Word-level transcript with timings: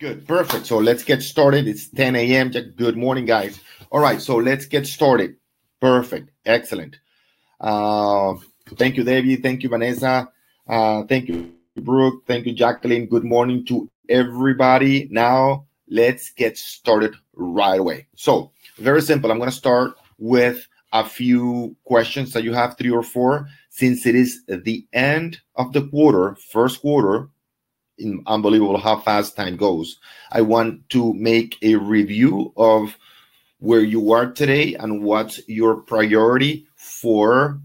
Good, 0.00 0.26
perfect. 0.26 0.64
So 0.64 0.78
let's 0.78 1.04
get 1.04 1.22
started. 1.22 1.68
It's 1.68 1.86
10 1.90 2.16
a.m. 2.16 2.48
Good 2.48 2.96
morning, 2.96 3.26
guys. 3.26 3.60
All 3.92 4.00
right, 4.00 4.18
so 4.18 4.36
let's 4.36 4.64
get 4.64 4.86
started. 4.86 5.36
Perfect, 5.78 6.30
excellent. 6.46 6.98
Uh, 7.60 8.32
thank 8.78 8.96
you, 8.96 9.04
David. 9.04 9.42
Thank 9.42 9.62
you, 9.62 9.68
Vanessa. 9.68 10.32
Uh, 10.66 11.02
thank 11.02 11.28
you, 11.28 11.52
Brooke. 11.76 12.26
Thank 12.26 12.46
you, 12.46 12.54
Jacqueline. 12.54 13.08
Good 13.08 13.24
morning 13.24 13.62
to 13.66 13.90
everybody. 14.08 15.06
Now 15.10 15.66
let's 15.86 16.30
get 16.30 16.56
started 16.56 17.14
right 17.34 17.78
away. 17.78 18.06
So 18.16 18.52
very 18.78 19.02
simple. 19.02 19.30
I'm 19.30 19.36
going 19.36 19.50
to 19.50 19.56
start 19.56 19.96
with 20.16 20.66
a 20.94 21.04
few 21.04 21.76
questions 21.84 22.32
that 22.32 22.42
you 22.42 22.54
have, 22.54 22.78
three 22.78 22.90
or 22.90 23.02
four, 23.02 23.48
since 23.68 24.06
it 24.06 24.14
is 24.14 24.46
the 24.46 24.86
end 24.94 25.42
of 25.56 25.74
the 25.74 25.86
quarter, 25.88 26.36
first 26.50 26.80
quarter 26.80 27.28
unbelievable 28.26 28.78
how 28.78 29.00
fast 29.00 29.36
time 29.36 29.56
goes. 29.56 29.98
I 30.32 30.42
want 30.42 30.88
to 30.90 31.14
make 31.14 31.56
a 31.62 31.76
review 31.76 32.52
of 32.56 32.96
where 33.58 33.80
you 33.80 34.12
are 34.12 34.30
today 34.30 34.74
and 34.74 35.02
what's 35.02 35.40
your 35.48 35.76
priority 35.76 36.66
for 36.76 37.60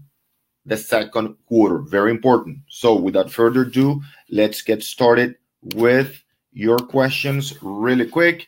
the 0.66 0.76
second 0.76 1.36
quarter. 1.46 1.78
Very 1.78 2.10
important. 2.10 2.58
So, 2.68 2.94
without 2.94 3.30
further 3.30 3.62
ado, 3.62 4.02
let's 4.30 4.62
get 4.62 4.82
started 4.82 5.36
with 5.74 6.22
your 6.52 6.78
questions 6.78 7.54
really 7.62 8.06
quick. 8.06 8.46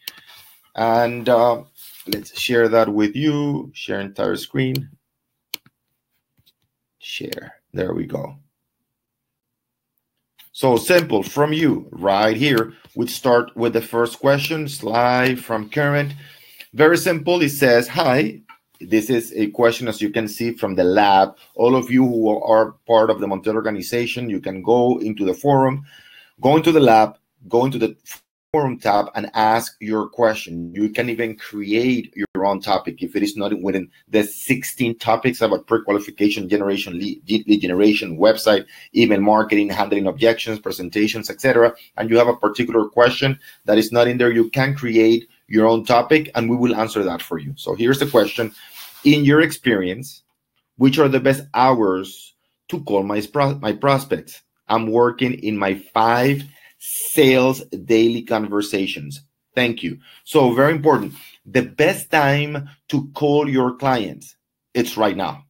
And 0.74 1.28
uh, 1.28 1.62
let's 2.06 2.38
share 2.38 2.68
that 2.68 2.88
with 2.88 3.16
you. 3.16 3.70
Share 3.74 4.00
entire 4.00 4.36
screen. 4.36 4.90
Share. 6.98 7.54
There 7.72 7.94
we 7.94 8.06
go. 8.06 8.36
So 10.58 10.76
simple 10.76 11.22
from 11.22 11.52
you 11.52 11.86
right 11.92 12.36
here. 12.36 12.72
We 12.96 13.06
start 13.06 13.56
with 13.56 13.74
the 13.74 13.80
first 13.80 14.18
question, 14.18 14.66
slide 14.66 15.38
from 15.38 15.70
current. 15.70 16.14
Very 16.74 16.98
simple. 16.98 17.40
It 17.42 17.50
says, 17.50 17.86
Hi, 17.86 18.40
this 18.80 19.08
is 19.08 19.32
a 19.36 19.50
question 19.52 19.86
as 19.86 20.02
you 20.02 20.10
can 20.10 20.26
see 20.26 20.54
from 20.54 20.74
the 20.74 20.82
lab. 20.82 21.36
All 21.54 21.76
of 21.76 21.92
you 21.92 22.04
who 22.04 22.42
are 22.42 22.72
part 22.88 23.08
of 23.08 23.20
the 23.20 23.28
Montiel 23.28 23.54
organization, 23.54 24.28
you 24.28 24.40
can 24.40 24.60
go 24.60 24.98
into 24.98 25.24
the 25.24 25.32
forum, 25.32 25.84
go 26.40 26.56
into 26.56 26.72
the 26.72 26.80
lab, 26.80 27.16
go 27.46 27.64
into 27.64 27.78
the 27.78 27.96
forum 28.52 28.78
tab 28.78 29.10
and 29.14 29.30
ask 29.34 29.76
your 29.78 30.08
question. 30.08 30.72
You 30.74 30.88
can 30.88 31.10
even 31.10 31.36
create 31.36 32.14
your 32.16 32.46
own 32.46 32.62
topic 32.62 33.02
if 33.02 33.14
it 33.14 33.22
is 33.22 33.36
not 33.36 33.52
within 33.60 33.90
the 34.08 34.22
16 34.24 34.98
topics 34.98 35.42
about 35.42 35.66
pre-qualification 35.66 36.48
generation, 36.48 36.98
lead, 36.98 37.20
lead 37.28 37.60
generation, 37.60 38.16
website, 38.16 38.64
email 38.96 39.20
marketing, 39.20 39.68
handling 39.68 40.06
objections, 40.06 40.58
presentations, 40.60 41.28
etc. 41.28 41.74
And 41.98 42.08
you 42.08 42.16
have 42.16 42.28
a 42.28 42.36
particular 42.36 42.88
question 42.88 43.38
that 43.66 43.76
is 43.76 43.92
not 43.92 44.08
in 44.08 44.16
there, 44.16 44.32
you 44.32 44.48
can 44.48 44.74
create 44.74 45.28
your 45.46 45.66
own 45.66 45.84
topic 45.84 46.30
and 46.34 46.48
we 46.48 46.56
will 46.56 46.74
answer 46.74 47.04
that 47.04 47.20
for 47.20 47.38
you. 47.38 47.52
So 47.56 47.74
here's 47.74 47.98
the 47.98 48.06
question. 48.06 48.54
In 49.04 49.26
your 49.26 49.42
experience, 49.42 50.22
which 50.76 50.98
are 50.98 51.08
the 51.08 51.20
best 51.20 51.42
hours 51.52 52.34
to 52.68 52.82
call 52.84 53.02
my, 53.02 53.22
my 53.60 53.72
prospects? 53.72 54.40
I'm 54.68 54.86
working 54.86 55.34
in 55.34 55.56
my 55.56 55.74
five 55.92 56.44
sales 56.78 57.62
daily 57.84 58.22
conversations. 58.22 59.22
Thank 59.54 59.82
you. 59.82 59.98
So 60.24 60.52
very 60.54 60.72
important. 60.72 61.14
The 61.44 61.62
best 61.62 62.10
time 62.10 62.68
to 62.88 63.08
call 63.14 63.48
your 63.48 63.76
clients, 63.76 64.36
it's 64.74 64.96
right 64.96 65.16
now. 65.16 65.44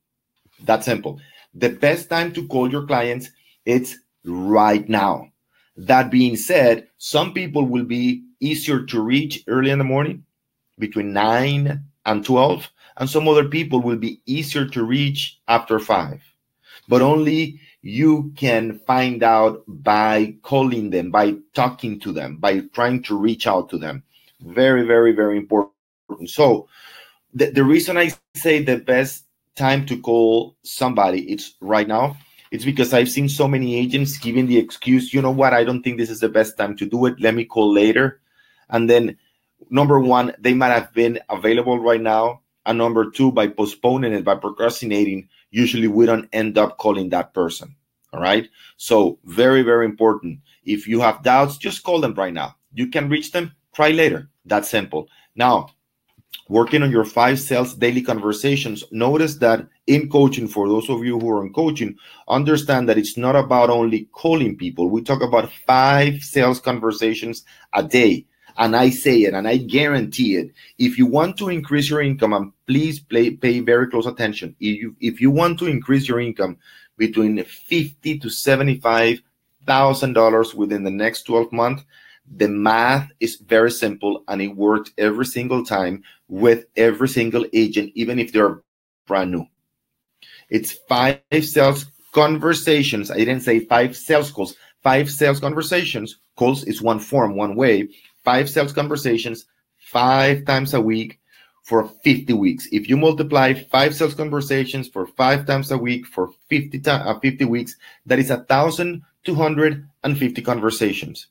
That 0.65 0.85
simple. 0.85 1.21
The 1.55 1.71
best 1.71 2.09
time 2.09 2.33
to 2.33 2.47
call 2.47 2.71
your 2.71 2.87
clients, 2.87 3.31
it's 3.67 3.97
right 4.25 4.89
now. 4.89 5.31
That 5.77 6.11
being 6.11 6.37
said, 6.37 6.89
some 6.99 7.33
people 7.33 7.65
will 7.65 7.85
be 7.85 8.25
easier 8.41 8.85
to 8.87 9.01
reach 9.01 9.45
early 9.47 9.71
in 9.71 9.79
the 9.79 9.85
morning 9.85 10.25
between 10.79 11.13
9 11.13 11.83
and 12.07 12.25
12, 12.25 12.71
and 12.97 13.11
some 13.11 13.29
other 13.29 13.49
people 13.49 13.81
will 13.81 13.97
be 13.97 14.21
easier 14.27 14.67
to 14.67 14.85
reach 14.85 15.39
after 15.49 15.79
5. 15.79 16.23
But 16.89 17.03
only 17.03 17.61
you 17.89 18.33
can 18.37 18.79
find 18.81 19.23
out 19.23 19.63
by 19.67 20.35
calling 20.43 20.91
them, 20.91 21.11
by 21.11 21.35
talking 21.55 21.99
to 22.01 22.13
them, 22.13 22.37
by 22.37 22.61
trying 22.73 23.03
to 23.05 23.17
reach 23.17 23.47
out 23.47 23.69
to 23.71 23.79
them. 23.79 24.03
Very, 24.41 24.85
very, 24.85 25.13
very 25.13 25.39
important. 25.39 25.73
So, 26.27 26.69
the, 27.35 27.47
the 27.51 27.65
reason 27.65 27.97
I 27.97 28.13
say 28.35 28.63
the 28.63 28.79
best 28.79 29.25
time 29.55 29.85
to 29.87 30.01
call 30.01 30.57
somebody 30.63 31.31
it's 31.33 31.55
right 31.61 31.89
now 31.89 32.17
it's 32.51 32.65
because 32.65 32.95
I've 32.95 33.11
seen 33.11 33.29
so 33.29 33.47
many 33.47 33.77
agents 33.77 34.17
giving 34.17 34.47
the 34.47 34.57
excuse, 34.57 35.13
you 35.13 35.21
know 35.21 35.31
what, 35.31 35.53
I 35.53 35.65
don't 35.65 35.83
think 35.83 35.99
this 35.99 36.11
is 36.11 36.21
the 36.21 36.29
best 36.29 36.57
time 36.57 36.77
to 36.77 36.87
do 36.87 37.07
it. 37.07 37.21
Let 37.21 37.35
me 37.35 37.45
call 37.45 37.73
later. 37.73 38.21
And 38.71 38.89
then, 38.89 39.19
number 39.71 40.01
one, 40.01 40.35
they 40.39 40.55
might 40.55 40.73
have 40.73 40.93
been 40.95 41.19
available 41.29 41.79
right 41.79 42.01
now. 42.01 42.41
And 42.65 42.79
number 42.79 43.11
two, 43.11 43.33
by 43.33 43.49
postponing 43.49 44.13
it, 44.13 44.25
by 44.25 44.37
procrastinating, 44.37 45.29
usually 45.51 45.89
we 45.89 46.07
don't 46.07 46.29
end 46.33 46.57
up 46.59 46.79
calling 46.79 47.11
that 47.11 47.35
person. 47.35 47.75
All 48.13 48.21
right. 48.21 48.49
So, 48.77 49.19
very, 49.25 49.63
very 49.63 49.85
important. 49.85 50.41
If 50.65 50.89
you 50.89 51.01
have 51.01 51.23
doubts, 51.23 51.59
just 51.59 51.83
call 51.83 52.01
them 52.01 52.15
right 52.15 52.33
now. 52.33 52.57
You 52.73 52.89
can 52.89 53.09
reach 53.09 53.33
them, 53.33 53.53
try 53.75 53.91
later. 53.91 54.31
That's 54.45 54.71
simple. 54.71 55.09
Now, 55.37 55.69
working 56.49 56.83
on 56.83 56.91
your 56.91 57.05
five 57.05 57.39
sales 57.39 57.75
daily 57.75 58.03
conversations, 58.03 58.85
notice 58.91 59.37
that 59.37 59.67
in 59.87 60.09
coaching, 60.09 60.49
for 60.49 60.69
those 60.69 60.89
of 60.89 61.05
you 61.05 61.19
who 61.19 61.31
are 61.31 61.45
in 61.45 61.53
coaching, 61.53 61.97
understand 62.29 62.89
that 62.89 62.99
it's 62.99 63.17
not 63.17 63.37
about 63.37 63.71
only 63.71 64.09
calling 64.13 64.57
people. 64.57 64.89
We 64.89 65.03
talk 65.03 65.23
about 65.23 65.53
five 65.67 66.23
sales 66.23 66.61
conversations 66.61 67.45
a 67.75 67.83
day. 67.83 68.27
And 68.57 68.75
I 68.75 68.91
say 68.91 69.23
it 69.23 69.35
and 69.35 69.47
I 69.47 69.59
guarantee 69.59 70.37
it. 70.37 70.51
If 70.79 70.99
you 70.99 71.07
want 71.07 71.37
to 71.39 71.49
increase 71.49 71.89
your 71.89 72.03
income, 72.03 72.33
and 72.33 72.53
please 72.67 72.99
play, 72.99 73.31
pay 73.31 73.61
very 73.61 73.89
close 73.89 74.07
attention. 74.07 74.57
If 74.59 74.81
you, 74.81 74.97
if 75.01 75.21
you 75.21 75.31
want 75.31 75.61
to 75.61 75.67
increase 75.67 76.09
your 76.09 76.19
income 76.19 76.57
between 76.99 77.43
fifty 77.45 78.19
to 78.19 78.29
seventy-five 78.29 79.23
thousand 79.65 80.13
dollars 80.13 80.55
within 80.55 80.83
the 80.83 80.91
next 80.91 81.23
12 81.25 81.53
months, 81.53 81.85
the 82.37 82.49
math 82.49 83.11
is 83.21 83.37
very 83.37 83.71
simple 83.71 84.25
and 84.29 84.43
it 84.43 84.49
works 84.49 84.91
every 84.99 85.27
single 85.27 85.65
time 85.65 86.03
with 86.29 86.67
every 86.77 87.09
single 87.09 87.47
agent, 87.55 87.93
even 87.95 88.19
if 88.19 88.33
they're 88.33 88.63
brand 89.07 89.31
new. 89.31 89.47
It's 90.51 90.73
five 90.89 91.21
sales 91.41 91.87
conversations. 92.13 93.11
I 93.11 93.17
didn't 93.17 93.41
say 93.41 93.61
five 93.61 93.97
sales 93.97 94.31
calls, 94.31 94.57
five 94.83 95.11
sales 95.11 95.41
conversations. 95.41 96.19
Calls 96.37 96.65
is 96.65 96.83
one 96.83 96.99
form, 96.99 97.37
one 97.37 97.57
way 97.57 97.89
five 98.29 98.51
sales 98.51 98.75
conversations 98.75 99.47
five 99.79 100.45
times 100.45 100.75
a 100.75 100.81
week 100.81 101.19
for 101.69 101.87
50 102.03 102.33
weeks. 102.33 102.67
If 102.73 102.89
you 102.89 102.97
multiply 102.97 103.53
five 103.53 103.95
sales 103.95 104.15
conversations 104.15 104.89
for 104.89 105.07
five 105.07 105.45
times 105.45 105.71
a 105.71 105.77
week 105.77 106.07
for 106.07 106.31
50, 106.49 106.81
uh, 106.89 107.19
50 107.19 107.45
weeks, 107.45 107.77
that 108.07 108.19
is 108.19 108.31
1,250 108.31 110.43
conversations. 110.43 111.27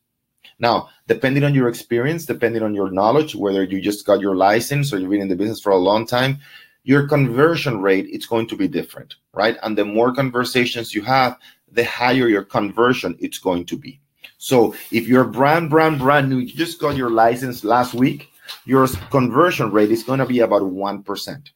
Now, 0.59 0.90
depending 1.08 1.44
on 1.44 1.56
your 1.56 1.68
experience, 1.68 2.25
depending 2.25 2.62
on 2.62 2.75
your 2.75 2.92
knowledge, 2.92 3.34
whether 3.34 3.64
you 3.64 3.81
just 3.81 4.06
got 4.06 4.22
your 4.22 4.36
license 4.36 4.94
or 4.94 5.00
you've 5.00 5.09
been 5.09 5.22
in 5.22 5.28
the 5.28 5.36
business 5.36 5.59
for 5.59 5.72
a 5.72 5.78
long 5.78 6.06
time, 6.06 6.38
your 6.84 7.08
conversion 7.08 7.81
rate 7.81 8.06
it's 8.12 8.28
going 8.28 8.48
to 8.48 8.56
be 8.56 8.68
different, 8.68 9.16
right? 9.34 9.58
And 9.64 9.75
the 9.75 9.86
more 9.86 10.14
conversations 10.14 10.94
you 10.94 11.02
have, 11.02 11.36
the 11.72 11.84
higher 11.84 12.28
your 12.28 12.44
conversion 12.44 13.18
it's 13.19 13.40
going 13.40 13.66
to 13.66 13.75
be. 13.75 14.00
So 14.38 14.75
if 14.92 15.08
you're 15.08 15.24
brand, 15.24 15.72
brand, 15.72 15.98
brand 15.98 16.30
new, 16.30 16.38
you 16.38 16.54
just 16.54 16.80
got 16.80 16.96
your 16.96 17.09
license 17.09 17.64
last 17.64 17.96
week, 17.96 18.30
your 18.66 18.88
conversion 19.09 19.72
rate 19.72 19.91
is 19.91 20.03
going 20.03 20.19
to 20.19 20.25
be 20.25 20.40
about 20.40 20.63
1%. 20.63 21.50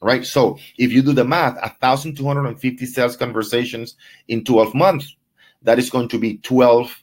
Right. 0.00 0.24
So 0.24 0.58
if 0.78 0.92
you 0.92 1.02
do 1.02 1.12
the 1.12 1.24
math, 1.24 1.54
1,250 1.54 2.86
sales 2.86 3.16
conversations 3.16 3.96
in 4.28 4.44
12 4.44 4.74
months, 4.74 5.16
that 5.62 5.78
is 5.78 5.90
going 5.90 6.08
to 6.10 6.18
be 6.18 6.38
12 6.38 7.02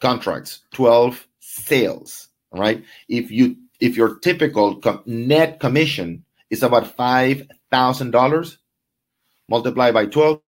contracts, 0.00 0.62
12 0.72 1.26
sales. 1.40 2.28
Right. 2.52 2.82
If 3.08 3.30
you 3.30 3.56
if 3.80 3.96
your 3.96 4.18
typical 4.20 4.76
com- 4.76 5.02
net 5.04 5.60
commission 5.60 6.24
is 6.48 6.62
about 6.62 6.96
five 6.96 7.46
thousand 7.70 8.12
dollars, 8.12 8.56
multiply 9.48 9.90
by 9.90 10.06
12, 10.06 10.40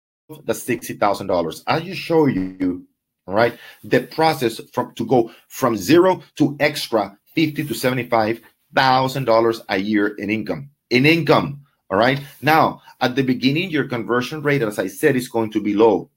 that's 0.45 0.63
sixty 0.63 0.93
thousand 0.93 1.27
dollars. 1.27 1.63
I 1.67 1.81
just 1.81 1.99
show 1.99 2.27
you 2.27 2.87
right, 3.25 3.57
The 3.83 4.01
process 4.01 4.61
from 4.71 4.93
to 4.95 5.05
go 5.05 5.31
from 5.49 5.75
zero 5.75 6.23
to 6.35 6.55
extra 6.59 7.17
fifty 7.37 7.63
to 7.63 7.73
seventy-five 7.75 8.41
thousand 8.73 9.25
dollars 9.25 9.61
a 9.69 9.77
year 9.77 10.07
in 10.17 10.31
income. 10.31 10.71
In 10.89 11.05
income. 11.05 11.61
All 11.91 11.99
right. 11.99 12.19
Now, 12.41 12.81
at 12.99 13.15
the 13.15 13.21
beginning, 13.21 13.69
your 13.69 13.87
conversion 13.87 14.41
rate, 14.41 14.63
as 14.63 14.79
I 14.79 14.87
said, 14.87 15.15
is 15.15 15.29
going 15.29 15.51
to 15.51 15.61
be 15.61 15.75
low. 15.75 16.09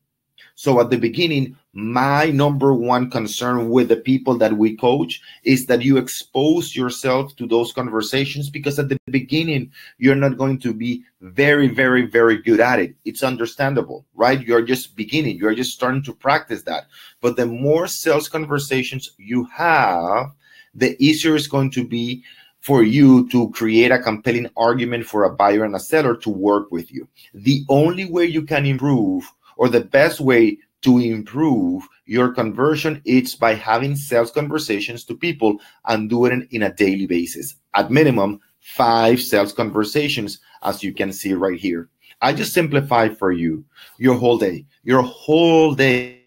So 0.54 0.80
at 0.80 0.88
the 0.88 0.96
beginning, 0.96 1.56
my 1.74 2.30
number 2.30 2.72
one 2.72 3.10
concern 3.10 3.68
with 3.68 3.88
the 3.88 3.96
people 3.96 4.36
that 4.38 4.56
we 4.56 4.76
coach 4.76 5.20
is 5.44 5.66
that 5.66 5.82
you 5.82 5.98
expose 5.98 6.74
yourself 6.74 7.36
to 7.36 7.46
those 7.46 7.72
conversations 7.72 8.50
because 8.50 8.78
at 8.78 8.88
the 8.88 8.98
beginning, 9.10 9.70
you're 9.98 10.16
not 10.16 10.38
going 10.38 10.58
to 10.60 10.72
be 10.72 11.04
very, 11.20 11.68
very, 11.68 12.06
very 12.06 12.40
good 12.42 12.60
at 12.60 12.80
it. 12.80 12.94
It's 13.04 13.22
understandable, 13.22 14.06
right? 14.14 14.40
You're 14.40 14.62
just 14.62 14.96
beginning, 14.96 15.36
you're 15.36 15.54
just 15.54 15.72
starting 15.72 16.02
to 16.04 16.14
practice 16.14 16.62
that. 16.62 16.86
But 17.20 17.36
the 17.36 17.46
more 17.46 17.86
sales 17.86 18.28
conversations 18.28 19.12
you 19.18 19.44
have, 19.44 20.32
the 20.74 20.96
easier 21.04 21.36
it's 21.36 21.46
going 21.46 21.70
to 21.72 21.86
be 21.86 22.22
for 22.60 22.82
you 22.82 23.28
to 23.30 23.50
create 23.50 23.90
a 23.90 23.98
compelling 23.98 24.48
argument 24.56 25.06
for 25.06 25.24
a 25.24 25.34
buyer 25.34 25.64
and 25.64 25.74
a 25.74 25.80
seller 25.80 26.14
to 26.16 26.30
work 26.30 26.70
with 26.70 26.92
you. 26.92 27.08
The 27.32 27.64
only 27.68 28.04
way 28.04 28.26
you 28.26 28.42
can 28.42 28.66
improve, 28.66 29.24
or 29.56 29.68
the 29.68 29.80
best 29.80 30.20
way 30.20 30.58
to 30.82 30.98
improve 30.98 31.86
your 32.04 32.32
conversion, 32.32 33.00
is 33.04 33.34
by 33.34 33.54
having 33.54 33.96
sales 33.96 34.30
conversations 34.30 35.04
to 35.04 35.16
people 35.16 35.58
and 35.86 36.10
doing 36.10 36.42
it 36.42 36.48
in 36.50 36.62
a 36.62 36.72
daily 36.72 37.06
basis. 37.06 37.56
At 37.74 37.90
minimum, 37.90 38.40
five 38.60 39.20
sales 39.20 39.52
conversations, 39.52 40.38
as 40.62 40.82
you 40.82 40.92
can 40.92 41.12
see 41.12 41.32
right 41.32 41.58
here. 41.58 41.88
I 42.20 42.34
just 42.34 42.52
simplified 42.52 43.16
for 43.18 43.32
you 43.32 43.64
your 43.96 44.16
whole 44.16 44.36
day. 44.36 44.66
Your 44.84 45.02
whole 45.02 45.74
day 45.74 46.20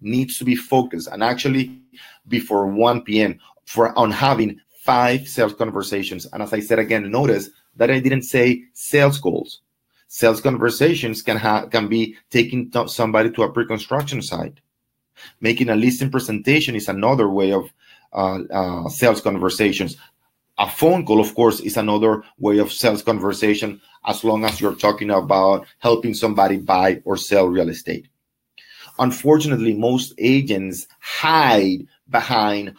needs 0.00 0.38
to 0.38 0.44
be 0.44 0.54
focused 0.54 1.08
and 1.08 1.22
actually 1.22 1.80
before 2.28 2.66
1 2.66 3.02
p.m. 3.02 3.38
for 3.70 3.96
on 3.96 4.10
having 4.10 4.60
five 4.82 5.28
sales 5.28 5.54
conversations. 5.54 6.26
And 6.32 6.42
as 6.42 6.52
I 6.52 6.58
said 6.58 6.80
again, 6.80 7.08
notice 7.08 7.50
that 7.76 7.88
I 7.88 8.00
didn't 8.00 8.22
say 8.22 8.64
sales 8.74 9.20
goals. 9.20 9.60
Sales 10.08 10.40
conversations 10.40 11.22
can 11.22 11.38
can 11.70 11.86
be 11.86 12.16
taking 12.30 12.72
somebody 12.88 13.30
to 13.30 13.44
a 13.44 13.52
pre-construction 13.52 14.22
site. 14.22 14.58
Making 15.40 15.68
a 15.68 15.76
listing 15.76 16.10
presentation 16.10 16.74
is 16.74 16.88
another 16.88 17.28
way 17.28 17.52
of 17.52 17.70
uh, 18.12 18.40
uh, 18.50 18.88
sales 18.88 19.20
conversations. 19.20 19.96
A 20.58 20.68
phone 20.68 21.06
call, 21.06 21.20
of 21.20 21.32
course, 21.36 21.60
is 21.60 21.76
another 21.76 22.24
way 22.38 22.58
of 22.58 22.72
sales 22.72 23.02
conversation 23.02 23.80
as 24.04 24.24
long 24.24 24.44
as 24.44 24.60
you're 24.60 24.74
talking 24.74 25.10
about 25.10 25.64
helping 25.78 26.14
somebody 26.14 26.56
buy 26.56 27.00
or 27.04 27.16
sell 27.16 27.46
real 27.46 27.68
estate. 27.68 28.08
Unfortunately, 28.98 29.74
most 29.74 30.12
agents 30.18 30.88
hide 30.98 31.86
behind 32.08 32.74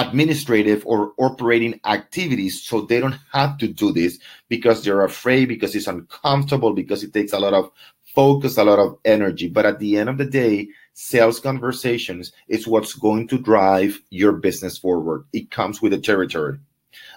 administrative 0.00 0.82
or 0.86 1.12
operating 1.18 1.78
activities 1.84 2.62
so 2.62 2.82
they 2.82 3.00
don't 3.00 3.18
have 3.32 3.58
to 3.58 3.68
do 3.68 3.92
this 3.92 4.18
because 4.48 4.82
they're 4.82 5.04
afraid 5.04 5.46
because 5.46 5.74
it's 5.74 5.86
uncomfortable 5.86 6.72
because 6.72 7.04
it 7.04 7.12
takes 7.12 7.32
a 7.32 7.38
lot 7.38 7.54
of 7.54 7.70
focus 8.14 8.56
a 8.56 8.64
lot 8.64 8.78
of 8.78 8.98
energy. 9.04 9.48
But 9.48 9.66
at 9.66 9.78
the 9.78 9.96
end 9.96 10.08
of 10.08 10.18
the 10.18 10.24
day 10.24 10.68
sales 10.94 11.40
conversations 11.40 12.32
is 12.48 12.66
what's 12.66 12.94
going 12.94 13.28
to 13.28 13.38
drive 13.38 14.00
your 14.10 14.32
business 14.32 14.76
forward. 14.76 15.24
It 15.32 15.50
comes 15.50 15.80
with 15.80 15.92
the 15.92 15.98
territory. 15.98 16.58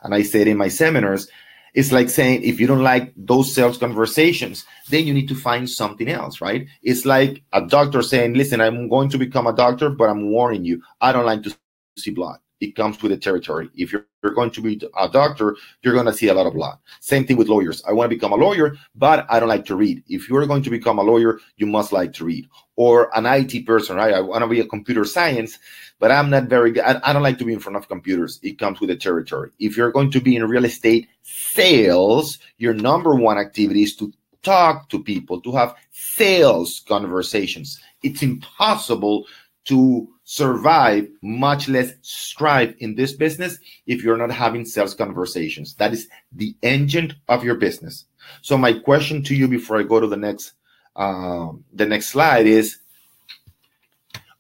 And 0.03 0.13
i 0.13 0.21
said 0.21 0.47
in 0.47 0.57
my 0.57 0.67
seminars 0.67 1.27
it's 1.73 1.91
like 1.91 2.09
saying 2.09 2.43
if 2.43 2.59
you 2.59 2.67
don't 2.67 2.83
like 2.83 3.11
those 3.17 3.53
sales 3.53 3.79
conversations 3.79 4.65
then 4.91 5.07
you 5.07 5.13
need 5.13 5.27
to 5.27 5.35
find 5.35 5.67
something 5.67 6.07
else 6.07 6.41
right? 6.41 6.67
It's 6.83 7.05
like 7.05 7.41
a 7.53 7.65
doctor 7.65 8.03
saying 8.03 8.35
listen 8.35 8.61
i'm 8.61 8.87
going 8.87 9.09
to 9.09 9.17
become 9.17 9.47
a 9.47 9.55
doctor 9.55 9.89
but 9.89 10.09
i'm 10.09 10.29
warning 10.29 10.63
you 10.63 10.81
i 11.01 11.11
don't 11.11 11.25
like 11.25 11.41
to 11.43 11.55
see 11.97 12.11
blood 12.11 12.37
it 12.59 12.75
comes 12.75 13.01
with 13.01 13.11
the 13.11 13.17
territory. 13.17 13.69
If 13.75 13.91
you're, 13.91 14.05
going 14.35 14.51
to 14.51 14.61
be 14.61 14.81
a 14.97 15.09
doctor, 15.09 15.55
you're 15.81 15.93
going 15.93 16.05
to 16.05 16.13
see 16.13 16.29
a 16.29 16.33
lot 16.33 16.47
of 16.47 16.53
blood. 16.53 16.77
Same 17.01 17.25
thing 17.25 17.35
with 17.35 17.49
lawyers. 17.49 17.83
I 17.85 17.91
want 17.91 18.09
to 18.09 18.15
become 18.15 18.31
a 18.31 18.37
lawyer, 18.37 18.77
but 18.95 19.25
I 19.29 19.39
don't 19.39 19.49
like 19.49 19.65
to 19.65 19.75
read. 19.75 20.01
If 20.07 20.29
you're 20.29 20.45
going 20.45 20.63
to 20.63 20.69
become 20.69 20.97
a 20.97 21.03
lawyer, 21.03 21.39
you 21.57 21.65
must 21.65 21.91
like 21.91 22.13
to 22.13 22.25
read. 22.25 22.47
Or 22.77 23.15
an 23.17 23.25
IT 23.25 23.65
person, 23.65 23.97
right? 23.97 24.13
I 24.13 24.21
want 24.21 24.43
to 24.43 24.47
be 24.47 24.61
a 24.61 24.65
computer 24.65 25.03
science, 25.03 25.59
but 25.99 26.09
I'm 26.09 26.29
not 26.29 26.45
very 26.45 26.71
good. 26.71 26.83
I 26.83 27.11
don't 27.11 27.21
like 27.21 27.37
to 27.39 27.45
be 27.45 27.53
in 27.53 27.59
front 27.59 27.75
of 27.75 27.89
computers. 27.89 28.39
It 28.43 28.57
comes 28.57 28.79
with 28.79 28.89
the 28.89 28.95
territory. 28.95 29.51
If 29.59 29.75
you're 29.75 29.91
going 29.91 30.11
to 30.11 30.21
be 30.21 30.37
in 30.37 30.47
real 30.47 30.65
estate 30.65 31.09
sales, 31.23 32.39
your 32.57 32.73
number 32.73 33.13
one 33.13 33.37
activity 33.37 33.83
is 33.83 33.95
to 33.97 34.13
talk 34.41 34.89
to 34.89 35.03
people, 35.03 35.41
to 35.41 35.51
have 35.53 35.75
sales 35.91 36.83
conversations. 36.87 37.79
It's 38.03 38.21
impossible 38.21 39.25
to 39.65 40.12
survive, 40.23 41.07
much 41.21 41.67
less 41.67 41.93
strive 42.01 42.75
in 42.79 42.95
this 42.95 43.13
business 43.13 43.59
if 43.87 44.03
you're 44.03 44.17
not 44.17 44.31
having 44.31 44.65
sales 44.65 44.95
conversations. 44.95 45.75
That 45.75 45.93
is 45.93 46.07
the 46.31 46.55
engine 46.61 47.15
of 47.27 47.43
your 47.43 47.55
business. 47.55 48.05
So 48.41 48.57
my 48.57 48.73
question 48.73 49.23
to 49.23 49.35
you 49.35 49.47
before 49.47 49.77
I 49.77 49.83
go 49.83 49.99
to 49.99 50.07
the 50.07 50.17
next 50.17 50.53
um, 50.95 51.63
the 51.73 51.85
next 51.85 52.07
slide 52.07 52.45
is 52.45 52.77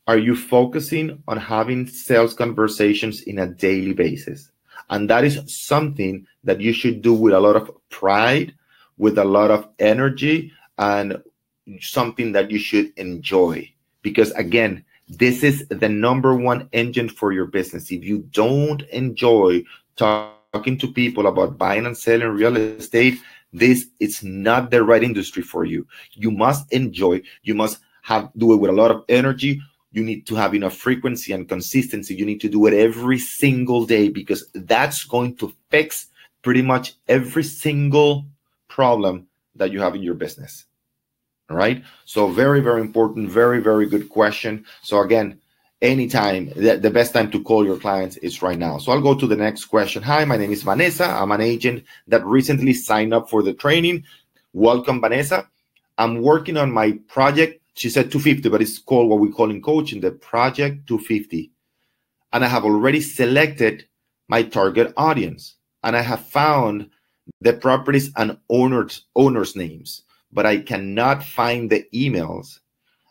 are 0.07 0.17
you 0.17 0.35
focusing 0.35 1.23
on 1.27 1.37
having 1.37 1.87
sales 1.87 2.33
conversations 2.33 3.21
in 3.21 3.39
a 3.39 3.47
daily 3.47 3.93
basis 3.93 4.51
and 4.89 5.09
that 5.09 5.23
is 5.23 5.39
something 5.47 6.27
that 6.43 6.61
you 6.61 6.73
should 6.73 7.01
do 7.01 7.13
with 7.13 7.33
a 7.33 7.39
lot 7.39 7.55
of 7.55 7.71
pride 7.89 8.53
with 8.97 9.17
a 9.17 9.23
lot 9.23 9.49
of 9.49 9.67
energy 9.79 10.51
and 10.77 11.23
something 11.79 12.33
that 12.33 12.51
you 12.51 12.59
should 12.59 12.91
enjoy 12.97 13.67
because 14.03 14.29
again 14.31 14.85
this 15.07 15.43
is 15.43 15.67
the 15.67 15.89
number 15.89 16.35
one 16.35 16.69
engine 16.71 17.09
for 17.09 17.31
your 17.31 17.45
business. 17.45 17.91
If 17.91 18.03
you 18.03 18.19
don't 18.31 18.81
enjoy 18.83 19.63
talking 19.95 20.77
to 20.77 20.87
people 20.87 21.27
about 21.27 21.57
buying 21.57 21.85
and 21.85 21.97
selling 21.97 22.29
real 22.29 22.55
estate, 22.55 23.19
this 23.51 23.87
is 23.99 24.23
not 24.23 24.71
the 24.71 24.83
right 24.83 25.03
industry 25.03 25.43
for 25.43 25.65
you. 25.65 25.85
You 26.13 26.31
must 26.31 26.71
enjoy, 26.71 27.21
you 27.43 27.53
must 27.53 27.79
have 28.01 28.29
do 28.37 28.53
it 28.53 28.57
with 28.57 28.71
a 28.71 28.73
lot 28.73 28.91
of 28.91 29.03
energy. 29.09 29.61
You 29.91 30.03
need 30.03 30.25
to 30.27 30.35
have 30.35 30.55
enough 30.55 30.75
frequency 30.75 31.33
and 31.33 31.47
consistency. 31.47 32.15
You 32.15 32.25
need 32.25 32.41
to 32.41 32.49
do 32.49 32.65
it 32.65 32.73
every 32.73 33.19
single 33.19 33.85
day 33.85 34.09
because 34.09 34.49
that's 34.55 35.03
going 35.03 35.35
to 35.37 35.53
fix 35.69 36.07
pretty 36.41 36.61
much 36.61 36.95
every 37.07 37.43
single 37.43 38.25
problem 38.67 39.27
that 39.55 39.71
you 39.71 39.79
have 39.79 39.95
in 39.95 40.01
your 40.01 40.15
business. 40.15 40.65
Right. 41.49 41.83
So 42.05 42.27
very, 42.27 42.61
very 42.61 42.81
important, 42.81 43.29
very, 43.29 43.61
very 43.61 43.85
good 43.85 44.09
question. 44.09 44.65
So 44.81 45.01
again, 45.01 45.39
anytime 45.81 46.49
the, 46.55 46.77
the 46.77 46.89
best 46.89 47.13
time 47.13 47.29
to 47.31 47.43
call 47.43 47.65
your 47.65 47.77
clients 47.77 48.17
is 48.17 48.41
right 48.41 48.57
now. 48.57 48.77
So 48.77 48.91
I'll 48.91 49.01
go 49.01 49.13
to 49.13 49.27
the 49.27 49.35
next 49.35 49.65
question. 49.65 50.01
Hi, 50.03 50.23
my 50.25 50.37
name 50.37 50.51
is 50.51 50.63
Vanessa. 50.63 51.05
I'm 51.05 51.31
an 51.31 51.41
agent 51.41 51.83
that 52.07 52.25
recently 52.25 52.73
signed 52.73 53.13
up 53.13 53.29
for 53.29 53.43
the 53.43 53.53
training. 53.53 54.05
Welcome, 54.53 55.01
Vanessa. 55.01 55.49
I'm 55.97 56.21
working 56.21 56.57
on 56.57 56.71
my 56.71 56.93
project. 57.07 57.61
She 57.75 57.89
said 57.89 58.11
250, 58.11 58.49
but 58.49 58.61
it's 58.61 58.79
called 58.79 59.09
what 59.09 59.19
we 59.19 59.29
call 59.29 59.51
in 59.51 59.61
coaching 59.61 59.99
the 59.99 60.11
project 60.11 60.87
250. 60.87 61.51
And 62.31 62.45
I 62.45 62.47
have 62.47 62.63
already 62.63 63.01
selected 63.01 63.85
my 64.29 64.43
target 64.43 64.93
audience 64.95 65.55
and 65.83 65.95
I 65.95 66.01
have 66.01 66.25
found 66.25 66.89
the 67.41 67.53
properties 67.53 68.11
and 68.15 68.37
owners 68.49 69.05
owners 69.15 69.55
names 69.55 70.03
but 70.33 70.45
I 70.45 70.57
cannot 70.57 71.23
find 71.23 71.69
the 71.69 71.85
emails, 71.93 72.59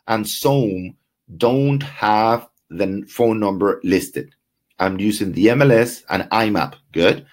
and 0.07 0.27
some 0.27 0.95
don't 1.37 1.81
have 1.81 2.47
the 2.69 3.03
phone 3.07 3.39
number 3.39 3.79
listed. 3.83 4.35
I'm 4.79 4.99
using 4.99 5.31
the 5.31 5.47
MLS 5.47 6.03
and 6.09 6.23
iMapp. 6.23 6.73
Good. 6.91 7.25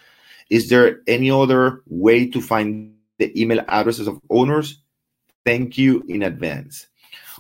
Is 0.51 0.69
there 0.69 1.01
any 1.07 1.31
other 1.31 1.83
way 1.87 2.29
to 2.29 2.41
find 2.41 2.95
the 3.19 3.41
email 3.41 3.65
addresses 3.69 4.07
of 4.07 4.21
owners? 4.31 4.79
Thank 5.45 5.79
you 5.79 6.05
in 6.09 6.23
advance. 6.23 6.87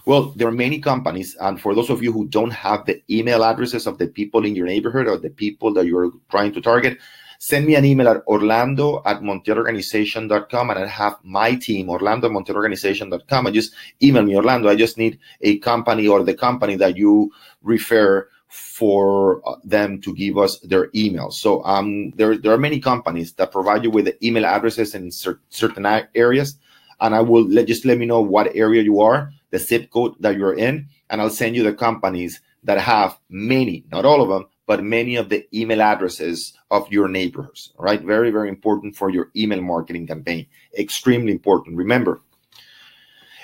Well, 0.07 0.33
there 0.37 0.49
are 0.49 0.53
many 0.53 0.81
companies, 0.81 1.37
and 1.41 1.61
for 1.61 1.75
those 1.75 1.91
of 1.91 2.03
you 2.03 2.13
who 2.13 2.27
don't 2.27 2.51
have 2.51 2.87
the 2.87 3.03
email 3.11 3.45
addresses 3.45 3.87
of 3.87 3.99
the 3.99 4.07
people 4.07 4.45
in 4.47 4.57
your 4.57 4.67
neighborhood 4.67 5.07
or 5.07 5.19
the 5.19 5.31
people 5.31 5.73
that 5.75 5.87
you're 5.87 6.13
trying 6.31 6.53
to 6.53 6.61
target, 6.61 6.99
send 7.41 7.67
me 7.67 7.75
an 7.75 7.87
email 7.87 8.07
at 8.07 8.23
orlando 8.27 9.03
at 9.07 9.23
montielorganization.com 9.23 10.71
and 10.71 10.79
I 10.79 10.87
have 10.87 11.17
my 11.25 11.55
team, 11.55 11.89
orlando 11.89 12.29
at 12.29 12.35
montielorganization.com. 12.35 13.47
And 13.47 13.55
just 13.55 13.73
email 14.03 14.23
me, 14.23 14.37
Orlando. 14.37 14.69
I 14.69 14.77
just 14.77 14.99
need 14.99 15.19
a 15.41 15.59
company 15.59 16.07
or 16.07 16.23
the 16.23 16.35
company 16.35 16.77
that 16.77 16.99
you 16.99 17.33
refer 17.63 18.29
for 18.49 19.41
uh, 19.49 19.57
them 19.65 20.03
to 20.03 20.15
give 20.15 20.37
us 20.37 20.59
their 20.61 20.91
email. 20.95 21.31
So 21.31 21.65
um, 21.65 22.11
there, 22.11 22.37
there 22.37 22.53
are 22.53 22.59
many 22.59 22.79
companies 22.79 23.33
that 23.35 23.53
provide 23.53 23.85
you 23.85 23.91
with 23.91 24.05
the 24.05 24.27
email 24.27 24.45
addresses 24.45 24.95
in 24.95 25.11
cer- 25.11 25.41
certain 25.49 25.87
areas. 26.15 26.59
And 27.01 27.15
I 27.15 27.23
will 27.23 27.49
let, 27.49 27.67
just 27.67 27.87
let 27.87 27.97
me 27.97 28.05
know 28.05 28.21
what 28.21 28.55
area 28.55 28.83
you 28.83 29.01
are, 29.01 29.33
the 29.51 29.59
zip 29.59 29.91
code 29.91 30.15
that 30.21 30.37
you're 30.37 30.59
in, 30.59 30.89
and 31.09 31.23
I'll 31.23 31.31
send 31.31 31.57
you 31.57 31.63
the 31.63 31.73
companies 31.73 32.43
that 32.65 32.79
have 32.79 33.19
many, 33.31 33.85
not 33.91 34.05
all 34.05 34.21
of 34.21 34.29
them, 34.29 34.47
but 34.71 34.85
many 34.85 35.17
of 35.17 35.29
the 35.31 35.45
email 35.53 35.83
addresses 35.83 36.53
of 36.71 36.87
your 36.93 37.09
neighbors. 37.09 37.73
Right? 37.77 38.01
Very, 38.01 38.31
very 38.31 38.49
important 38.49 38.95
for 38.95 39.11
your 39.11 39.33
email 39.35 39.61
marketing 39.61 40.07
campaign. 40.07 40.47
Extremely 40.79 41.33
important. 41.33 41.77
Remember, 41.77 42.21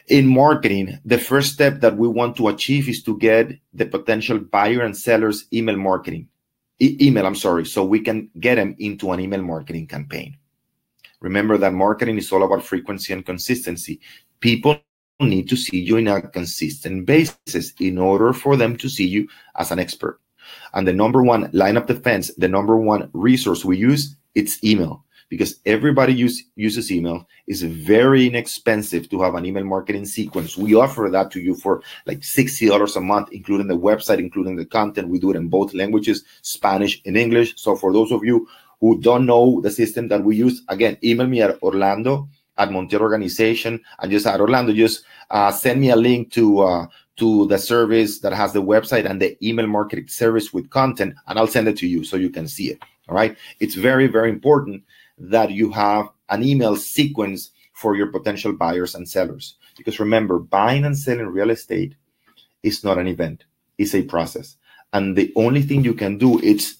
in 0.06 0.28
marketing, 0.28 1.00
the 1.04 1.18
first 1.18 1.54
step 1.54 1.80
that 1.80 1.96
we 1.96 2.06
want 2.06 2.36
to 2.36 2.46
achieve 2.46 2.88
is 2.88 3.02
to 3.02 3.18
get 3.18 3.58
the 3.74 3.86
potential 3.86 4.38
buyer 4.38 4.82
and 4.82 4.96
sellers 4.96 5.46
email 5.52 5.76
marketing. 5.76 6.28
E- 6.78 6.96
email, 7.00 7.26
I'm 7.26 7.34
sorry, 7.34 7.66
so 7.66 7.84
we 7.84 7.98
can 7.98 8.30
get 8.38 8.54
them 8.54 8.76
into 8.78 9.10
an 9.10 9.18
email 9.18 9.42
marketing 9.42 9.88
campaign. 9.88 10.36
Remember 11.18 11.58
that 11.58 11.72
marketing 11.72 12.18
is 12.18 12.30
all 12.30 12.44
about 12.44 12.62
frequency 12.62 13.12
and 13.12 13.26
consistency. 13.26 13.98
People 14.38 14.78
need 15.18 15.48
to 15.48 15.56
see 15.56 15.80
you 15.80 15.96
in 15.96 16.06
a 16.06 16.22
consistent 16.22 17.04
basis 17.04 17.72
in 17.80 17.98
order 17.98 18.32
for 18.32 18.56
them 18.56 18.76
to 18.76 18.88
see 18.88 19.08
you 19.08 19.26
as 19.56 19.72
an 19.72 19.80
expert. 19.80 20.20
And 20.74 20.86
the 20.86 20.92
number 20.92 21.22
one 21.22 21.50
line 21.52 21.76
of 21.76 21.86
defense, 21.86 22.32
the 22.36 22.48
number 22.48 22.76
one 22.76 23.10
resource 23.12 23.64
we 23.64 23.76
use, 23.76 24.16
it's 24.34 24.62
email. 24.62 25.04
because 25.28 25.56
everybody 25.66 26.14
use, 26.14 26.44
uses 26.54 26.92
email. 26.92 27.26
It's 27.46 27.62
very 27.62 28.26
inexpensive 28.26 29.08
to 29.10 29.22
have 29.22 29.34
an 29.34 29.44
email 29.44 29.64
marketing 29.64 30.06
sequence. 30.06 30.56
We 30.56 30.74
offer 30.74 31.08
that 31.10 31.30
to 31.32 31.40
you 31.40 31.56
for 31.56 31.82
like 32.06 32.20
$60 32.20 32.96
a 32.96 33.00
month, 33.00 33.30
including 33.32 33.66
the 33.66 33.76
website, 33.76 34.18
including 34.18 34.56
the 34.56 34.66
content. 34.66 35.08
We 35.08 35.18
do 35.18 35.32
it 35.32 35.36
in 35.36 35.48
both 35.48 35.74
languages, 35.74 36.24
Spanish 36.42 37.02
and 37.04 37.16
English. 37.16 37.54
So 37.56 37.74
for 37.76 37.92
those 37.92 38.12
of 38.12 38.24
you 38.24 38.48
who 38.80 39.00
don't 39.00 39.26
know 39.26 39.60
the 39.60 39.70
system 39.70 40.08
that 40.08 40.22
we 40.22 40.36
use, 40.36 40.62
again, 40.68 40.96
email 41.02 41.26
me 41.26 41.42
at 41.42 41.60
Orlando 41.62 42.28
at 42.58 42.70
Montiel 42.70 43.00
Organization 43.00 43.80
and 43.98 44.10
just 44.10 44.26
at 44.26 44.40
Orlando, 44.40 44.72
just 44.72 45.04
uh, 45.30 45.50
send 45.50 45.80
me 45.80 45.90
a 45.90 45.96
link 45.96 46.32
to 46.32 46.60
uh, 46.60 46.86
to 47.16 47.46
the 47.46 47.58
service 47.58 48.20
that 48.20 48.32
has 48.32 48.52
the 48.52 48.62
website 48.62 49.08
and 49.08 49.20
the 49.20 49.36
email 49.46 49.66
marketing 49.66 50.08
service 50.08 50.52
with 50.52 50.70
content, 50.70 51.14
and 51.26 51.38
I'll 51.38 51.46
send 51.46 51.68
it 51.68 51.78
to 51.78 51.86
you 51.86 52.04
so 52.04 52.16
you 52.16 52.30
can 52.30 52.46
see 52.48 52.70
it. 52.70 52.82
All 53.08 53.14
right. 53.14 53.36
It's 53.60 53.74
very, 53.74 54.06
very 54.06 54.30
important 54.30 54.82
that 55.18 55.50
you 55.50 55.70
have 55.70 56.08
an 56.28 56.42
email 56.42 56.76
sequence 56.76 57.50
for 57.72 57.96
your 57.96 58.08
potential 58.08 58.52
buyers 58.52 58.94
and 58.94 59.08
sellers. 59.08 59.56
Because 59.76 60.00
remember, 60.00 60.38
buying 60.38 60.84
and 60.84 60.96
selling 60.96 61.26
real 61.26 61.50
estate 61.50 61.94
is 62.62 62.82
not 62.82 62.98
an 62.98 63.06
event, 63.06 63.44
it's 63.78 63.94
a 63.94 64.02
process. 64.02 64.56
And 64.92 65.16
the 65.16 65.32
only 65.36 65.62
thing 65.62 65.84
you 65.84 65.94
can 65.94 66.18
do 66.18 66.40
is 66.40 66.76